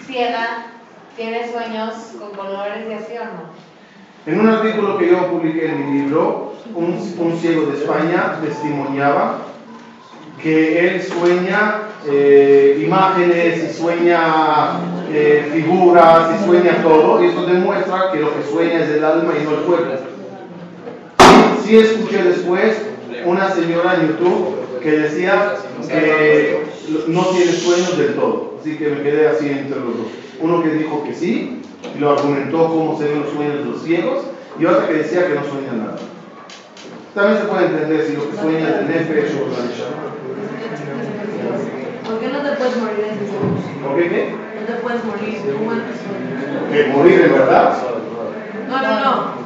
ciega 0.05 0.65
tiene 1.15 1.51
sueños 1.51 1.93
con 2.19 2.31
colores 2.31 2.85
y 2.89 2.93
así 2.93 3.13
o 3.17 3.25
no. 3.25 3.53
En 4.25 4.39
un 4.39 4.47
artículo 4.47 4.97
que 4.97 5.09
yo 5.09 5.29
publiqué 5.29 5.67
en 5.67 5.91
mi 5.91 5.99
libro, 5.99 6.53
un, 6.73 6.93
un 7.17 7.39
ciego 7.39 7.65
de 7.67 7.77
España 7.77 8.39
testimoniaba 8.41 9.39
que 10.41 10.87
él 10.87 11.01
sueña 11.01 11.89
eh, 12.05 12.81
imágenes 12.83 13.63
y 13.63 13.73
sueña 13.73 14.79
eh, 15.09 15.49
figuras 15.53 16.39
y 16.39 16.45
sueña 16.45 16.81
todo, 16.81 17.23
y 17.23 17.27
eso 17.27 17.45
demuestra 17.45 18.11
que 18.11 18.19
lo 18.19 18.35
que 18.35 18.43
sueña 18.43 18.79
es 18.79 18.89
el 18.89 19.05
alma 19.05 19.33
y 19.39 19.43
no 19.43 19.51
el 19.51 19.63
cuerpo. 19.63 19.93
Sí 21.63 21.77
escuché 21.77 22.23
después 22.23 22.81
una 23.25 23.49
señora 23.51 23.95
en 23.95 24.07
YouTube 24.07 24.79
que 24.81 24.91
decía 24.91 25.55
que 25.87 26.63
no 27.07 27.21
tiene 27.27 27.51
sueños 27.53 27.97
del 27.97 28.15
todo, 28.15 28.57
así 28.59 28.77
que 28.77 28.89
me 28.89 29.01
quedé 29.01 29.27
así 29.27 29.49
entre 29.49 29.79
los 29.79 29.97
dos. 29.97 30.07
Uno 30.39 30.63
que 30.63 30.69
dijo 30.69 31.03
que 31.03 31.13
sí, 31.13 31.61
y 31.95 31.99
lo 31.99 32.11
argumentó 32.11 32.67
cómo 32.67 32.97
se 32.97 33.05
ven 33.05 33.21
los 33.21 33.31
sueños 33.31 33.59
de 33.59 33.65
los 33.65 33.81
ciegos, 33.83 34.23
y 34.59 34.65
otra 34.65 34.87
que 34.87 34.93
decía 34.93 35.27
que 35.27 35.35
no 35.35 35.43
sueña 35.43 35.73
nada. 35.73 35.97
También 37.15 37.37
se 37.39 37.45
puede 37.45 37.65
entender 37.65 38.05
si 38.05 38.13
lo 38.15 38.29
que 38.29 38.37
sueña 38.37 38.69
es 38.69 38.77
de 38.77 38.83
Nefesh 38.85 39.35
o 39.35 39.45
de 39.45 39.67
Neshama. 39.67 40.13
¿Por 42.07 42.19
qué 42.19 42.27
no 42.27 42.39
te 42.39 42.55
puedes 42.57 42.77
morir 42.77 42.99
en 42.99 43.15
ese 43.15 43.25
sueño? 43.27 43.87
¿Por 43.87 43.95
qué 43.97 44.09
qué? 44.09 44.35
No 44.59 44.65
te 44.65 44.73
puedes 44.81 45.03
morir. 45.05 45.37
Que 46.71 46.87
morir 46.87 47.21
en 47.21 47.33
verdad. 47.33 47.77
No, 48.67 48.75
no, 48.81 48.99
no. 48.99 49.43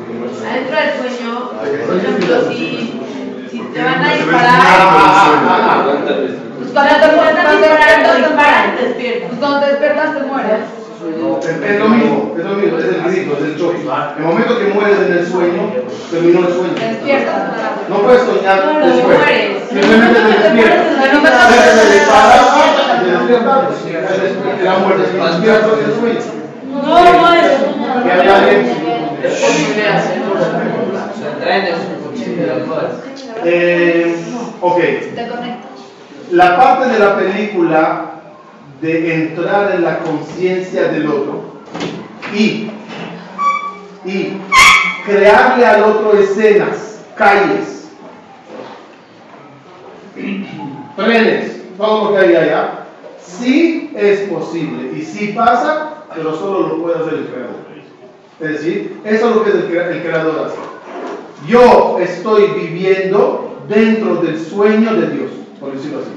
Adentro 0.48 0.76
del 0.78 0.92
sueño, 0.98 1.32
por 1.86 1.98
ejemplo, 1.98 2.34
si, 2.50 2.58
si 3.52 3.60
te 3.60 3.84
van 3.84 4.02
a 4.02 4.14
disparar, 4.14 4.78
cuando 6.84 6.96
te, 7.00 7.08
despiertas, 7.08 8.12
te 8.12 8.18
disparan, 8.18 8.68
mueres. 8.68 8.78
te 8.78 8.86
despiertas. 8.88 9.30
Cuando 9.40 9.60
te 9.60 9.66
despiertas, 9.68 10.08
te 10.14 10.22
mueres. 10.24 10.62
Es, 10.98 11.72
es 11.72 11.80
lo 11.80 11.90
mismo, 11.90 12.36
es 12.38 12.44
lo 12.44 12.54
mismo, 12.56 12.78
es 12.80 12.86
el 12.86 13.02
grito, 13.04 13.38
es 13.38 13.44
el 13.46 13.58
choque. 13.58 13.80
El 14.18 14.24
momento 14.26 14.60
que 14.60 14.66
mueres 14.74 14.98
en 15.00 15.14
el 15.14 15.26
sueño, 15.28 15.62
terminó 16.12 16.40
el 16.48 16.54
sueño. 16.54 16.74
despiertas. 16.74 17.42
No 17.90 17.96
puedes 18.02 18.24
soñar 18.24 18.66
No, 18.66 18.80
no, 18.80 18.86
después. 18.88 19.18
mueres. 19.18 19.64
Simplemente 19.70 20.20
te 20.20 20.28
despiertas. 20.28 20.88
Te 20.98 21.94
dispara, 21.94 22.36
estás 22.36 23.00
te 23.00 23.12
despiertas, 23.12 23.58
la 24.64 24.74
muerte 24.80 25.04
del 25.04 25.94
sueño. 25.94 26.20
No, 26.74 27.22
no 27.22 27.34
es. 27.34 27.48
Posible 29.42 29.90
hacerlo. 29.90 30.36
Traen. 31.40 31.66
Eh, 33.44 34.16
ok, 34.62 34.78
Te 34.80 35.28
conectas. 35.28 35.67
La 36.32 36.58
parte 36.58 36.90
de 36.90 37.00
la 37.00 37.16
película 37.18 38.12
de 38.82 39.14
entrar 39.24 39.74
en 39.76 39.84
la 39.84 40.00
conciencia 40.00 40.88
del 40.90 41.08
otro 41.08 41.44
y, 42.34 42.70
y 44.06 44.34
crearle 45.06 45.66
al 45.66 45.84
otro 45.84 46.14
escenas, 46.20 47.02
calles, 47.16 47.90
trenes, 50.96 51.62
todo 51.78 52.06
lo 52.06 52.12
que 52.18 52.26
hay 52.26 52.36
allá, 52.36 52.86
sí 53.24 53.92
es 53.96 54.22
posible 54.22 54.92
y 54.98 55.02
sí 55.04 55.34
pasa, 55.36 56.04
pero 56.16 56.36
solo 56.36 56.68
lo 56.68 56.82
puede 56.84 57.00
hacer 57.00 57.14
el 57.14 57.26
creador. 57.28 57.68
Es 58.40 58.50
decir, 58.52 59.00
eso 59.04 59.30
es 59.30 59.36
lo 59.36 59.44
que 59.44 59.50
el, 59.52 59.66
crea- 59.66 59.90
el 59.90 60.02
creador 60.04 60.46
hace. 60.48 60.58
Yo 61.48 61.98
estoy 62.00 62.48
viviendo 62.48 63.64
dentro 63.68 64.18
del 64.18 64.40
sueño 64.40 64.94
de 64.96 65.08
Dios, 65.10 65.32
por 65.60 65.74
decirlo 65.74 66.00
así. 66.00 66.12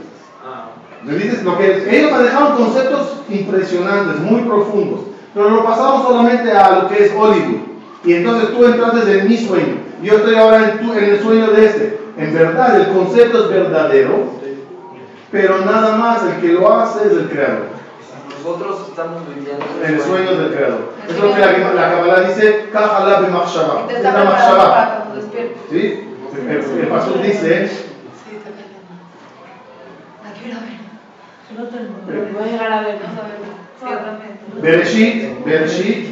¿Me 1.02 1.14
dices? 1.14 1.42
Lo 1.44 1.56
que 1.56 1.96
ellos 1.98 2.10
manejaron 2.12 2.56
conceptos 2.56 3.16
impresionantes, 3.30 4.20
muy 4.20 4.42
profundos, 4.42 5.00
pero 5.34 5.48
lo 5.50 5.64
pasamos 5.64 6.02
solamente 6.06 6.52
a 6.52 6.82
lo 6.82 6.88
que 6.88 7.06
es 7.06 7.12
Hollywood. 7.16 7.60
Y 8.04 8.14
entonces 8.14 8.50
tú 8.50 8.64
entras 8.66 8.94
desde 8.94 9.22
mi 9.24 9.36
sueño. 9.36 9.76
Yo 10.02 10.14
estoy 10.16 10.34
ahora 10.34 10.70
en, 10.72 10.78
tu- 10.80 10.92
en 10.92 11.04
el 11.04 11.20
sueño 11.22 11.48
de 11.48 11.66
este. 11.66 12.00
En 12.16 12.34
verdad, 12.34 12.80
el 12.80 12.88
concepto 12.88 13.44
es 13.44 13.50
verdadero, 13.50 14.24
pero 15.30 15.64
nada 15.64 15.96
más 15.96 16.22
el 16.24 16.40
que 16.40 16.48
lo 16.48 16.72
hace 16.72 17.06
es 17.06 17.12
el 17.12 17.28
creador. 17.30 17.66
Nosotros 18.38 18.86
estamos 18.88 19.22
viviendo 19.28 19.64
En 19.84 19.94
el 19.94 20.00
sueño 20.00 20.32
del 20.34 20.54
creador. 20.54 20.92
Es 21.08 21.18
lo 21.18 21.34
que 21.34 21.40
la, 21.40 21.52
la 21.74 21.90
Kabbalah 21.92 22.20
dice, 22.22 22.66
b'machshava. 22.72 23.86
Y 23.90 24.02
machshava. 24.02 25.04
¿Sí? 25.70 26.06
El, 26.48 26.80
el 26.80 26.88
pastor 26.88 27.22
dice, 27.22 27.68
Sí, 27.68 28.38
te 28.38 28.50
callan. 28.50 28.80
La 30.24 30.32
quiero 30.40 30.60
ver. 30.60 30.80
No 31.56 31.64
te 31.68 31.76
Pero 32.10 32.26
voy 32.32 32.48
a 32.48 32.52
llegar 32.52 32.72
a 32.72 32.82
ver, 32.82 32.96
no. 32.96 34.60
Bereshit, 34.60 35.44
Bereshit, 35.44 36.08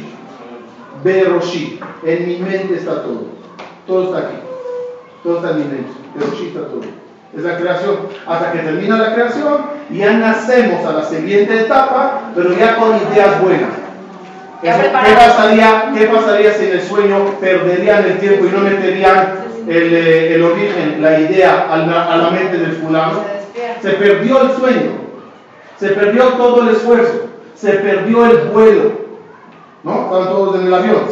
Beroshit. 1.03 1.81
En 2.05 2.27
mi 2.27 2.37
mente 2.37 2.75
está 2.75 3.03
todo. 3.03 3.27
Todo 3.85 4.05
está 4.05 4.27
aquí. 4.27 4.37
Todo 5.23 5.37
está 5.37 5.51
en 5.51 5.57
mi 5.57 5.63
mente. 5.65 5.91
Beroshit 6.15 6.47
está 6.47 6.67
todo. 6.67 6.81
Es 7.35 7.43
la 7.43 7.57
creación. 7.57 7.97
Hasta 8.25 8.51
que 8.51 8.59
termina 8.59 8.97
la 8.97 9.13
creación, 9.13 9.57
ya 9.91 10.13
nacemos 10.13 10.85
a 10.85 10.93
la 10.93 11.03
siguiente 11.03 11.61
etapa, 11.61 12.31
pero 12.33 12.53
ya 12.57 12.77
con 12.77 12.95
ideas 12.95 13.41
buenas. 13.41 13.69
¿Qué 14.61 14.69
pasaría, 15.15 15.91
¿Qué 15.95 16.05
pasaría 16.07 16.53
si 16.53 16.65
en 16.65 16.71
el 16.71 16.81
sueño 16.81 17.39
perderían 17.39 18.03
el 18.03 18.17
tiempo 18.19 18.45
y 18.45 18.49
no 18.49 18.59
meterían 18.59 19.45
el, 19.67 19.93
eh, 19.93 20.35
el 20.35 20.43
origen, 20.43 21.01
la 21.01 21.19
idea 21.19 21.67
a 21.71 21.77
la, 21.77 22.13
a 22.13 22.17
la 22.17 22.29
mente 22.31 22.57
del 22.57 22.73
fulano? 22.73 23.23
Se 23.81 23.91
perdió 23.91 24.41
el 24.41 24.51
sueño. 24.57 25.08
Se 25.79 25.89
perdió 25.89 26.23
todo 26.33 26.63
el 26.63 26.75
esfuerzo, 26.75 27.29
se 27.55 27.71
perdió 27.71 28.25
el 28.25 28.49
vuelo. 28.49 28.91
¿No? 29.83 30.03
Están 30.03 30.33
todos 30.33 30.59
en 30.59 30.67
el 30.67 30.73
avión. 30.73 31.03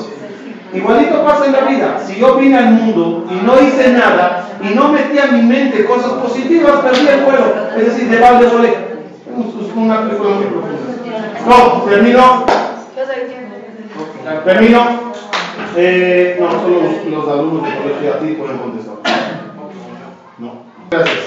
Igualito 0.74 1.24
pasa 1.24 1.46
en 1.46 1.54
la 1.54 1.62
vida. 1.62 2.00
Si 2.06 2.20
yo 2.20 2.36
vine 2.36 2.58
al 2.58 2.72
mundo 2.72 3.26
y 3.32 3.36
no 3.46 3.62
hice 3.62 3.94
nada 3.94 4.50
y 4.62 4.76
no 4.76 4.90
metí 4.90 5.18
a 5.18 5.28
mi 5.28 5.42
mente 5.44 5.86
cosas 5.86 6.12
positivas, 6.14 6.82
perdí 6.82 7.08
el 7.08 7.24
vuelo. 7.24 7.46
Es 7.78 7.86
decir, 7.86 8.10
de 8.10 8.20
balde 8.20 8.48
volé. 8.48 8.88
Una 9.76 10.02
película 10.02 10.30
muy 10.32 10.46
profunda. 10.46 10.78
No, 11.48 11.84
termino. 11.84 12.46
Termino. 14.44 15.08
Eh, 15.78 16.38
no, 16.40 16.52
solo 16.52 16.82
los, 16.82 17.06
los 17.06 17.30
alumnos 17.30 17.64
de 17.64 17.78
colegio 17.78 18.14
a 18.14 18.20
ti 18.20 18.34
pueden 18.34 18.58
contestar. 18.58 18.96
No. 20.40 20.52
Gracias. 20.90 21.18